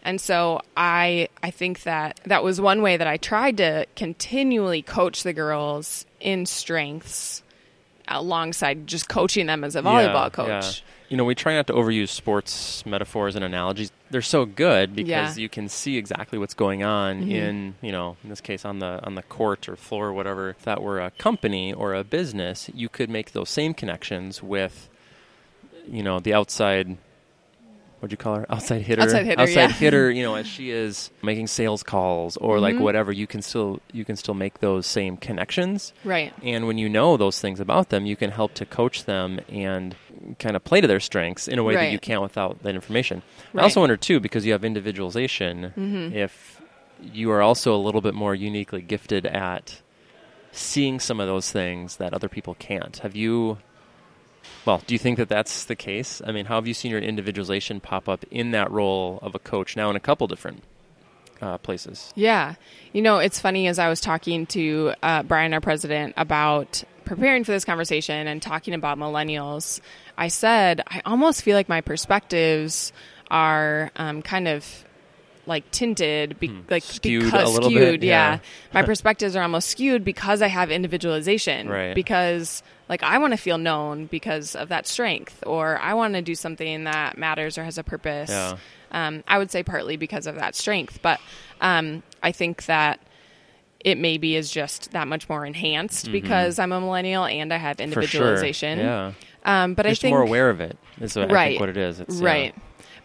And 0.02 0.20
so 0.20 0.62
I 0.76 1.28
I 1.44 1.52
think 1.52 1.84
that 1.84 2.20
that 2.24 2.42
was 2.42 2.60
one 2.60 2.82
way 2.82 2.96
that 2.96 3.06
I 3.06 3.18
tried 3.18 3.58
to 3.58 3.86
continually 3.94 4.82
coach 4.82 5.22
the 5.22 5.32
girls 5.32 6.06
in 6.18 6.44
strengths 6.44 7.44
alongside 8.08 8.88
just 8.88 9.08
coaching 9.08 9.46
them 9.46 9.62
as 9.62 9.76
a 9.76 9.82
volleyball 9.82 10.24
yeah, 10.24 10.28
coach. 10.30 10.82
Yeah 10.84 10.91
you 11.12 11.18
know, 11.18 11.24
we 11.24 11.34
try 11.34 11.52
not 11.52 11.66
to 11.66 11.74
overuse 11.74 12.08
sports 12.08 12.86
metaphors 12.86 13.36
and 13.36 13.44
analogies. 13.44 13.92
They're 14.10 14.22
so 14.22 14.46
good 14.46 14.96
because 14.96 15.36
yeah. 15.36 15.42
you 15.42 15.50
can 15.50 15.68
see 15.68 15.98
exactly 15.98 16.38
what's 16.38 16.54
going 16.54 16.84
on 16.84 17.20
mm-hmm. 17.20 17.30
in, 17.30 17.74
you 17.82 17.92
know, 17.92 18.16
in 18.24 18.30
this 18.30 18.40
case 18.40 18.64
on 18.64 18.78
the 18.78 18.98
on 19.04 19.14
the 19.14 19.22
court 19.22 19.68
or 19.68 19.76
floor 19.76 20.06
or 20.06 20.12
whatever. 20.14 20.48
If 20.48 20.62
that 20.62 20.82
were 20.82 21.02
a 21.02 21.10
company 21.10 21.70
or 21.70 21.92
a 21.92 22.02
business, 22.02 22.70
you 22.72 22.88
could 22.88 23.10
make 23.10 23.32
those 23.32 23.50
same 23.50 23.74
connections 23.74 24.42
with, 24.42 24.88
you 25.86 26.02
know, 26.02 26.18
the 26.18 26.32
outside 26.32 26.96
what'd 28.02 28.10
you 28.10 28.16
call 28.16 28.36
her? 28.36 28.46
Outside 28.48 28.80
hitter. 28.80 29.02
Outside 29.02 29.26
hitter. 29.26 29.42
Outside 29.42 29.54
yeah. 29.54 29.72
hitter. 29.72 30.10
You 30.22 30.22
know, 30.22 30.34
as 30.34 30.46
she 30.46 30.70
is 30.70 31.10
making 31.22 31.46
sales 31.46 31.82
calls 31.82 32.38
or 32.38 32.54
mm-hmm. 32.54 32.62
like 32.62 32.78
whatever, 32.78 33.12
you 33.12 33.26
can 33.26 33.42
still 33.42 33.80
you 33.92 34.06
can 34.06 34.16
still 34.16 34.34
make 34.34 34.60
those 34.60 34.86
same 34.86 35.18
connections. 35.18 35.92
Right. 36.04 36.32
And 36.42 36.66
when 36.66 36.78
you 36.78 36.88
know 36.88 37.18
those 37.18 37.38
things 37.38 37.60
about 37.60 37.90
them, 37.90 38.06
you 38.06 38.16
can 38.16 38.30
help 38.30 38.54
to 38.54 38.64
coach 38.66 39.04
them 39.04 39.40
and 39.48 39.94
kind 40.38 40.56
of 40.56 40.64
play 40.64 40.80
to 40.80 40.86
their 40.86 41.00
strengths 41.00 41.48
in 41.48 41.58
a 41.58 41.62
way 41.62 41.74
right. 41.74 41.84
that 41.86 41.92
you 41.92 41.98
can't 41.98 42.22
without 42.22 42.62
that 42.62 42.74
information. 42.74 43.22
Right. 43.52 43.62
I 43.62 43.64
also 43.64 43.80
wonder 43.80 43.96
too, 43.96 44.20
because 44.20 44.44
you 44.46 44.52
have 44.52 44.64
individualization, 44.64 45.72
mm-hmm. 45.76 46.16
if 46.16 46.60
you 47.00 47.30
are 47.30 47.42
also 47.42 47.74
a 47.74 47.78
little 47.78 48.00
bit 48.00 48.14
more 48.14 48.34
uniquely 48.34 48.82
gifted 48.82 49.26
at 49.26 49.80
seeing 50.52 51.00
some 51.00 51.20
of 51.20 51.26
those 51.26 51.50
things 51.50 51.96
that 51.96 52.12
other 52.12 52.28
people 52.28 52.54
can't. 52.54 52.98
Have 52.98 53.16
you 53.16 53.58
well, 54.64 54.82
do 54.86 54.94
you 54.94 54.98
think 54.98 55.18
that 55.18 55.28
that's 55.28 55.64
the 55.64 55.76
case? 55.76 56.22
I 56.24 56.32
mean, 56.32 56.46
how 56.46 56.56
have 56.56 56.66
you 56.66 56.74
seen 56.74 56.90
your 56.90 57.00
individualization 57.00 57.80
pop 57.80 58.08
up 58.08 58.24
in 58.30 58.52
that 58.52 58.70
role 58.70 59.18
of 59.22 59.34
a 59.34 59.38
coach 59.38 59.76
now 59.76 59.90
in 59.90 59.96
a 59.96 60.00
couple 60.00 60.26
different 60.26 60.62
uh, 61.40 61.58
places? 61.58 62.12
Yeah. 62.14 62.54
You 62.92 63.02
know, 63.02 63.18
it's 63.18 63.40
funny 63.40 63.66
as 63.66 63.78
I 63.78 63.88
was 63.88 64.00
talking 64.00 64.46
to 64.46 64.94
uh, 65.02 65.22
Brian, 65.24 65.52
our 65.52 65.60
president, 65.60 66.14
about 66.16 66.84
preparing 67.04 67.44
for 67.44 67.52
this 67.52 67.64
conversation 67.64 68.28
and 68.28 68.40
talking 68.40 68.74
about 68.74 68.98
millennials, 68.98 69.80
I 70.16 70.28
said, 70.28 70.82
I 70.86 71.02
almost 71.04 71.42
feel 71.42 71.56
like 71.56 71.68
my 71.68 71.80
perspectives 71.80 72.92
are 73.30 73.90
um, 73.96 74.22
kind 74.22 74.48
of 74.48 74.84
like 75.46 75.68
tinted, 75.70 76.38
be- 76.38 76.48
hmm. 76.48 76.60
like 76.70 76.82
skewed 76.82 77.24
because 77.24 77.56
skewed. 77.56 78.00
Bit, 78.00 78.06
yeah, 78.06 78.34
yeah. 78.34 78.38
my 78.72 78.82
perspectives 78.86 79.34
are 79.34 79.42
almost 79.42 79.68
skewed 79.68 80.04
because 80.04 80.42
I 80.42 80.48
have 80.48 80.70
individualization. 80.70 81.68
Right. 81.68 81.94
Because 81.94 82.62
like 82.88 83.02
I 83.02 83.18
want 83.18 83.32
to 83.32 83.36
feel 83.36 83.58
known 83.58 84.06
because 84.06 84.54
of 84.54 84.68
that 84.68 84.86
strength, 84.86 85.42
or 85.46 85.78
I 85.78 85.94
want 85.94 86.14
to 86.14 86.22
do 86.22 86.34
something 86.34 86.84
that 86.84 87.18
matters 87.18 87.58
or 87.58 87.64
has 87.64 87.78
a 87.78 87.84
purpose. 87.84 88.30
Yeah. 88.30 88.56
Um, 88.92 89.24
I 89.26 89.38
would 89.38 89.50
say 89.50 89.62
partly 89.62 89.96
because 89.96 90.26
of 90.26 90.34
that 90.36 90.54
strength, 90.54 91.00
but 91.00 91.18
um, 91.60 92.02
I 92.22 92.32
think 92.32 92.66
that 92.66 93.00
it 93.80 93.98
maybe 93.98 94.36
is 94.36 94.50
just 94.50 94.92
that 94.92 95.08
much 95.08 95.28
more 95.28 95.44
enhanced 95.44 96.04
mm-hmm. 96.04 96.12
because 96.12 96.58
I'm 96.58 96.72
a 96.72 96.80
millennial 96.80 97.24
and 97.24 97.52
I 97.52 97.56
have 97.56 97.80
individualization. 97.80 98.78
Sure. 98.78 98.86
Yeah. 98.86 99.12
Um, 99.44 99.74
but 99.74 99.86
just 99.86 100.00
I 100.00 100.02
think 100.02 100.14
more 100.14 100.22
aware 100.22 100.50
of 100.50 100.60
it 100.60 100.76
is 101.00 101.16
what, 101.16 101.30
right, 101.30 101.58
what 101.58 101.68
it 101.68 101.76
is. 101.76 102.00
It's, 102.00 102.16
right. 102.16 102.54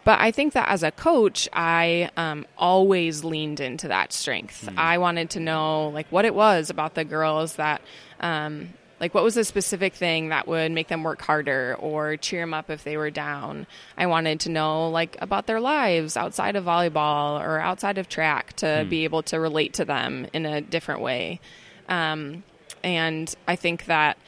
But 0.04 0.20
I 0.20 0.30
think 0.30 0.54
that 0.54 0.68
as 0.68 0.82
a 0.82 0.90
coach, 0.90 1.48
I 1.52 2.10
um, 2.16 2.46
always 2.56 3.24
leaned 3.24 3.60
into 3.60 3.88
that 3.88 4.12
strength. 4.12 4.66
Mm. 4.66 4.78
I 4.78 4.98
wanted 4.98 5.30
to 5.30 5.40
know 5.40 5.88
like 5.88 6.06
what 6.10 6.24
it 6.24 6.34
was 6.34 6.70
about 6.70 6.94
the 6.94 7.04
girls 7.04 7.56
that 7.56 7.82
um, 8.20 8.70
like, 9.00 9.14
what 9.14 9.22
was 9.22 9.36
a 9.36 9.44
specific 9.44 9.94
thing 9.94 10.30
that 10.30 10.48
would 10.48 10.72
make 10.72 10.88
them 10.88 11.04
work 11.04 11.22
harder 11.22 11.76
or 11.78 12.16
cheer 12.16 12.40
them 12.42 12.52
up 12.52 12.68
if 12.68 12.82
they 12.82 12.96
were 12.96 13.10
down? 13.10 13.66
I 13.96 14.06
wanted 14.06 14.40
to 14.40 14.50
know, 14.50 14.90
like, 14.90 15.16
about 15.20 15.46
their 15.46 15.60
lives 15.60 16.16
outside 16.16 16.56
of 16.56 16.64
volleyball 16.64 17.40
or 17.40 17.60
outside 17.60 17.98
of 17.98 18.08
track 18.08 18.54
to 18.54 18.82
hmm. 18.82 18.88
be 18.88 19.04
able 19.04 19.22
to 19.24 19.38
relate 19.38 19.74
to 19.74 19.84
them 19.84 20.26
in 20.32 20.46
a 20.46 20.60
different 20.60 21.00
way. 21.00 21.40
Um, 21.88 22.42
and 22.82 23.32
I 23.46 23.56
think 23.56 23.86
that, 23.86 24.18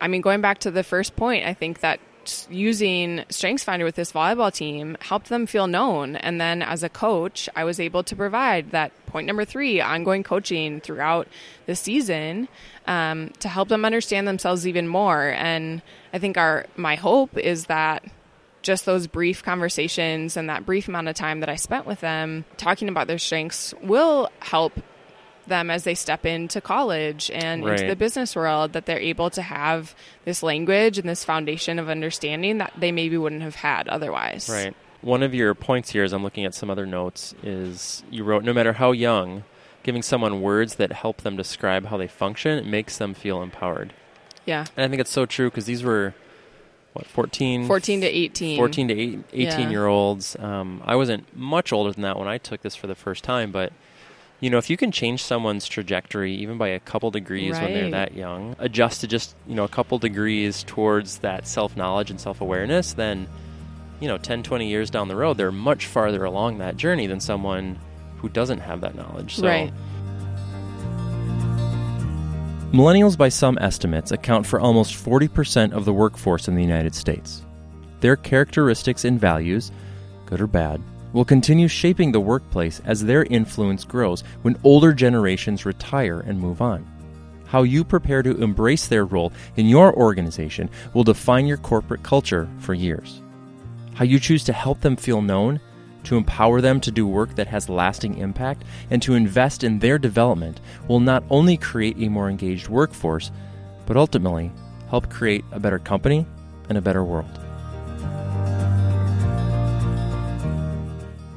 I 0.00 0.08
mean, 0.08 0.20
going 0.20 0.40
back 0.40 0.58
to 0.60 0.70
the 0.70 0.82
first 0.82 1.16
point, 1.16 1.46
I 1.46 1.54
think 1.54 1.80
that 1.80 2.00
using 2.50 3.18
StrengthsFinder 3.28 3.84
with 3.84 3.94
this 3.94 4.12
volleyball 4.12 4.52
team 4.52 4.96
helped 5.00 5.28
them 5.28 5.46
feel 5.46 5.66
known. 5.66 6.16
And 6.16 6.40
then 6.40 6.62
as 6.62 6.82
a 6.82 6.88
coach, 6.88 7.48
I 7.56 7.64
was 7.64 7.80
able 7.80 8.02
to 8.04 8.16
provide 8.16 8.70
that 8.72 8.92
point 9.06 9.26
number 9.26 9.44
three 9.44 9.80
ongoing 9.80 10.22
coaching 10.22 10.80
throughout 10.80 11.28
the 11.66 11.74
season 11.74 12.48
um, 12.86 13.30
to 13.40 13.48
help 13.48 13.68
them 13.68 13.84
understand 13.84 14.28
themselves 14.28 14.66
even 14.66 14.86
more. 14.86 15.28
And 15.30 15.82
I 16.12 16.18
think 16.18 16.36
our 16.36 16.66
my 16.76 16.96
hope 16.96 17.36
is 17.38 17.66
that 17.66 18.04
just 18.62 18.84
those 18.84 19.06
brief 19.06 19.42
conversations 19.42 20.36
and 20.36 20.50
that 20.50 20.66
brief 20.66 20.88
amount 20.88 21.08
of 21.08 21.14
time 21.14 21.40
that 21.40 21.48
I 21.48 21.56
spent 21.56 21.86
with 21.86 22.00
them 22.00 22.44
talking 22.58 22.88
about 22.88 23.06
their 23.06 23.18
strengths 23.18 23.72
will 23.82 24.28
help 24.40 24.72
them 25.46 25.70
as 25.70 25.84
they 25.84 25.94
step 25.94 26.26
into 26.26 26.60
college 26.60 27.30
and 27.32 27.64
right. 27.64 27.74
into 27.74 27.86
the 27.86 27.96
business 27.96 28.36
world 28.36 28.72
that 28.72 28.86
they're 28.86 28.98
able 29.00 29.30
to 29.30 29.42
have 29.42 29.94
this 30.24 30.42
language 30.42 30.98
and 30.98 31.08
this 31.08 31.24
foundation 31.24 31.78
of 31.78 31.88
understanding 31.88 32.58
that 32.58 32.72
they 32.78 32.92
maybe 32.92 33.16
wouldn't 33.16 33.42
have 33.42 33.56
had 33.56 33.88
otherwise. 33.88 34.48
Right. 34.48 34.74
One 35.02 35.22
of 35.22 35.34
your 35.34 35.54
points 35.54 35.90
here, 35.90 36.04
as 36.04 36.12
I'm 36.12 36.22
looking 36.22 36.44
at 36.44 36.54
some 36.54 36.70
other 36.70 36.86
notes, 36.86 37.34
is 37.42 38.02
you 38.10 38.22
wrote 38.22 38.44
no 38.44 38.52
matter 38.52 38.74
how 38.74 38.92
young, 38.92 39.44
giving 39.82 40.02
someone 40.02 40.42
words 40.42 40.74
that 40.76 40.92
help 40.92 41.22
them 41.22 41.36
describe 41.36 41.86
how 41.86 41.96
they 41.96 42.08
function 42.08 42.58
it 42.58 42.66
makes 42.66 42.98
them 42.98 43.14
feel 43.14 43.42
empowered. 43.42 43.94
Yeah. 44.44 44.66
And 44.76 44.84
I 44.84 44.88
think 44.88 45.00
it's 45.00 45.10
so 45.10 45.26
true 45.26 45.48
because 45.48 45.64
these 45.64 45.82
were 45.82 46.14
what 46.92 47.06
14 47.06 47.66
14 47.66 48.00
to 48.00 48.06
18 48.06 48.58
14 48.58 48.88
to 48.88 48.94
18 48.94 49.22
yeah. 49.32 49.70
year 49.70 49.86
olds 49.86 50.36
um, 50.40 50.82
i 50.84 50.96
wasn't 50.96 51.24
much 51.36 51.72
older 51.72 51.92
than 51.92 52.02
that 52.02 52.18
when 52.18 52.26
i 52.26 52.36
took 52.36 52.62
this 52.62 52.74
for 52.74 52.88
the 52.88 52.96
first 52.96 53.22
time 53.22 53.52
but 53.52 53.72
you 54.40 54.48
know, 54.48 54.56
if 54.56 54.70
you 54.70 54.76
can 54.76 54.90
change 54.90 55.22
someone's 55.22 55.68
trajectory 55.68 56.34
even 56.34 56.56
by 56.56 56.68
a 56.68 56.80
couple 56.80 57.10
degrees 57.10 57.52
right. 57.52 57.64
when 57.64 57.72
they're 57.74 57.90
that 57.90 58.14
young, 58.14 58.56
adjust 58.58 59.02
to 59.02 59.06
just, 59.06 59.36
you 59.46 59.54
know, 59.54 59.64
a 59.64 59.68
couple 59.68 59.98
degrees 59.98 60.62
towards 60.64 61.18
that 61.18 61.46
self 61.46 61.76
knowledge 61.76 62.10
and 62.10 62.18
self 62.18 62.40
awareness, 62.40 62.94
then, 62.94 63.28
you 64.00 64.08
know, 64.08 64.16
10, 64.16 64.42
20 64.42 64.66
years 64.66 64.88
down 64.88 65.08
the 65.08 65.16
road, 65.16 65.36
they're 65.36 65.52
much 65.52 65.86
farther 65.86 66.24
along 66.24 66.58
that 66.58 66.78
journey 66.78 67.06
than 67.06 67.20
someone 67.20 67.78
who 68.16 68.30
doesn't 68.30 68.60
have 68.60 68.80
that 68.80 68.94
knowledge. 68.94 69.36
So, 69.36 69.46
right. 69.46 69.72
Millennials, 72.72 73.18
by 73.18 73.28
some 73.28 73.58
estimates, 73.60 74.12
account 74.12 74.46
for 74.46 74.60
almost 74.60 74.94
40% 74.94 75.72
of 75.72 75.84
the 75.84 75.92
workforce 75.92 76.48
in 76.48 76.54
the 76.54 76.62
United 76.62 76.94
States. 76.94 77.42
Their 78.00 78.16
characteristics 78.16 79.04
and 79.04 79.20
values, 79.20 79.72
good 80.24 80.40
or 80.40 80.46
bad, 80.46 80.80
will 81.12 81.24
continue 81.24 81.68
shaping 81.68 82.12
the 82.12 82.20
workplace 82.20 82.80
as 82.84 83.04
their 83.04 83.24
influence 83.24 83.84
grows 83.84 84.22
when 84.42 84.58
older 84.64 84.92
generations 84.92 85.66
retire 85.66 86.20
and 86.20 86.38
move 86.38 86.60
on. 86.60 86.86
How 87.46 87.64
you 87.64 87.82
prepare 87.82 88.22
to 88.22 88.40
embrace 88.40 88.86
their 88.86 89.04
role 89.04 89.32
in 89.56 89.66
your 89.66 89.92
organization 89.94 90.70
will 90.94 91.02
define 91.02 91.46
your 91.46 91.56
corporate 91.56 92.02
culture 92.02 92.48
for 92.60 92.74
years. 92.74 93.20
How 93.94 94.04
you 94.04 94.20
choose 94.20 94.44
to 94.44 94.52
help 94.52 94.80
them 94.80 94.94
feel 94.94 95.20
known, 95.20 95.60
to 96.04 96.16
empower 96.16 96.60
them 96.60 96.80
to 96.80 96.92
do 96.92 97.06
work 97.06 97.34
that 97.34 97.48
has 97.48 97.68
lasting 97.68 98.18
impact, 98.18 98.62
and 98.90 99.02
to 99.02 99.14
invest 99.14 99.64
in 99.64 99.80
their 99.80 99.98
development 99.98 100.60
will 100.86 101.00
not 101.00 101.24
only 101.28 101.56
create 101.56 101.96
a 101.98 102.08
more 102.08 102.30
engaged 102.30 102.68
workforce, 102.68 103.32
but 103.84 103.96
ultimately 103.96 104.52
help 104.88 105.10
create 105.10 105.44
a 105.50 105.58
better 105.58 105.80
company 105.80 106.24
and 106.68 106.78
a 106.78 106.80
better 106.80 107.02
world. 107.02 107.39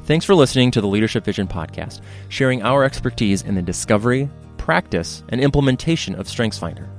Thanks 0.05 0.25
for 0.25 0.35
listening 0.35 0.69
to 0.71 0.81
the 0.81 0.87
Leadership 0.87 1.23
Vision 1.23 1.47
podcast, 1.47 2.01
sharing 2.27 2.61
our 2.61 2.83
expertise 2.83 3.43
in 3.43 3.55
the 3.55 3.61
discovery, 3.61 4.29
practice, 4.57 5.23
and 5.29 5.39
implementation 5.39 6.13
of 6.15 6.27
StrengthsFinder. 6.27 6.89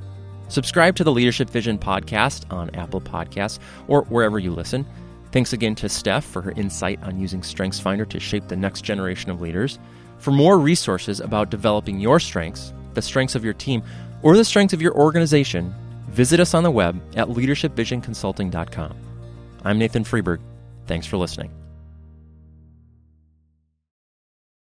Subscribe 0.48 0.96
to 0.96 1.04
the 1.04 1.12
Leadership 1.12 1.50
Vision 1.50 1.78
podcast 1.78 2.50
on 2.50 2.74
Apple 2.74 3.02
Podcasts 3.02 3.58
or 3.88 4.04
wherever 4.04 4.38
you 4.38 4.52
listen. 4.52 4.86
Thanks 5.32 5.52
again 5.52 5.74
to 5.76 5.88
Steph 5.88 6.24
for 6.24 6.40
her 6.40 6.52
insight 6.52 7.02
on 7.02 7.20
using 7.20 7.42
StrengthsFinder 7.42 8.08
to 8.08 8.18
shape 8.18 8.48
the 8.48 8.56
next 8.56 8.82
generation 8.82 9.30
of 9.30 9.42
leaders. 9.42 9.78
For 10.18 10.30
more 10.30 10.58
resources 10.58 11.20
about 11.20 11.50
developing 11.50 12.00
your 12.00 12.18
strengths, 12.18 12.72
the 12.94 13.02
strengths 13.02 13.34
of 13.34 13.44
your 13.44 13.52
team, 13.52 13.82
or 14.22 14.34
the 14.34 14.44
strengths 14.46 14.72
of 14.72 14.80
your 14.80 14.94
organization, 14.94 15.74
visit 16.08 16.40
us 16.40 16.54
on 16.54 16.62
the 16.62 16.70
web 16.70 16.98
at 17.16 17.28
leadershipvisionconsulting.com. 17.28 18.96
I'm 19.62 19.78
Nathan 19.78 20.04
Freeberg. 20.04 20.40
Thanks 20.86 21.06
for 21.06 21.18
listening. 21.18 21.50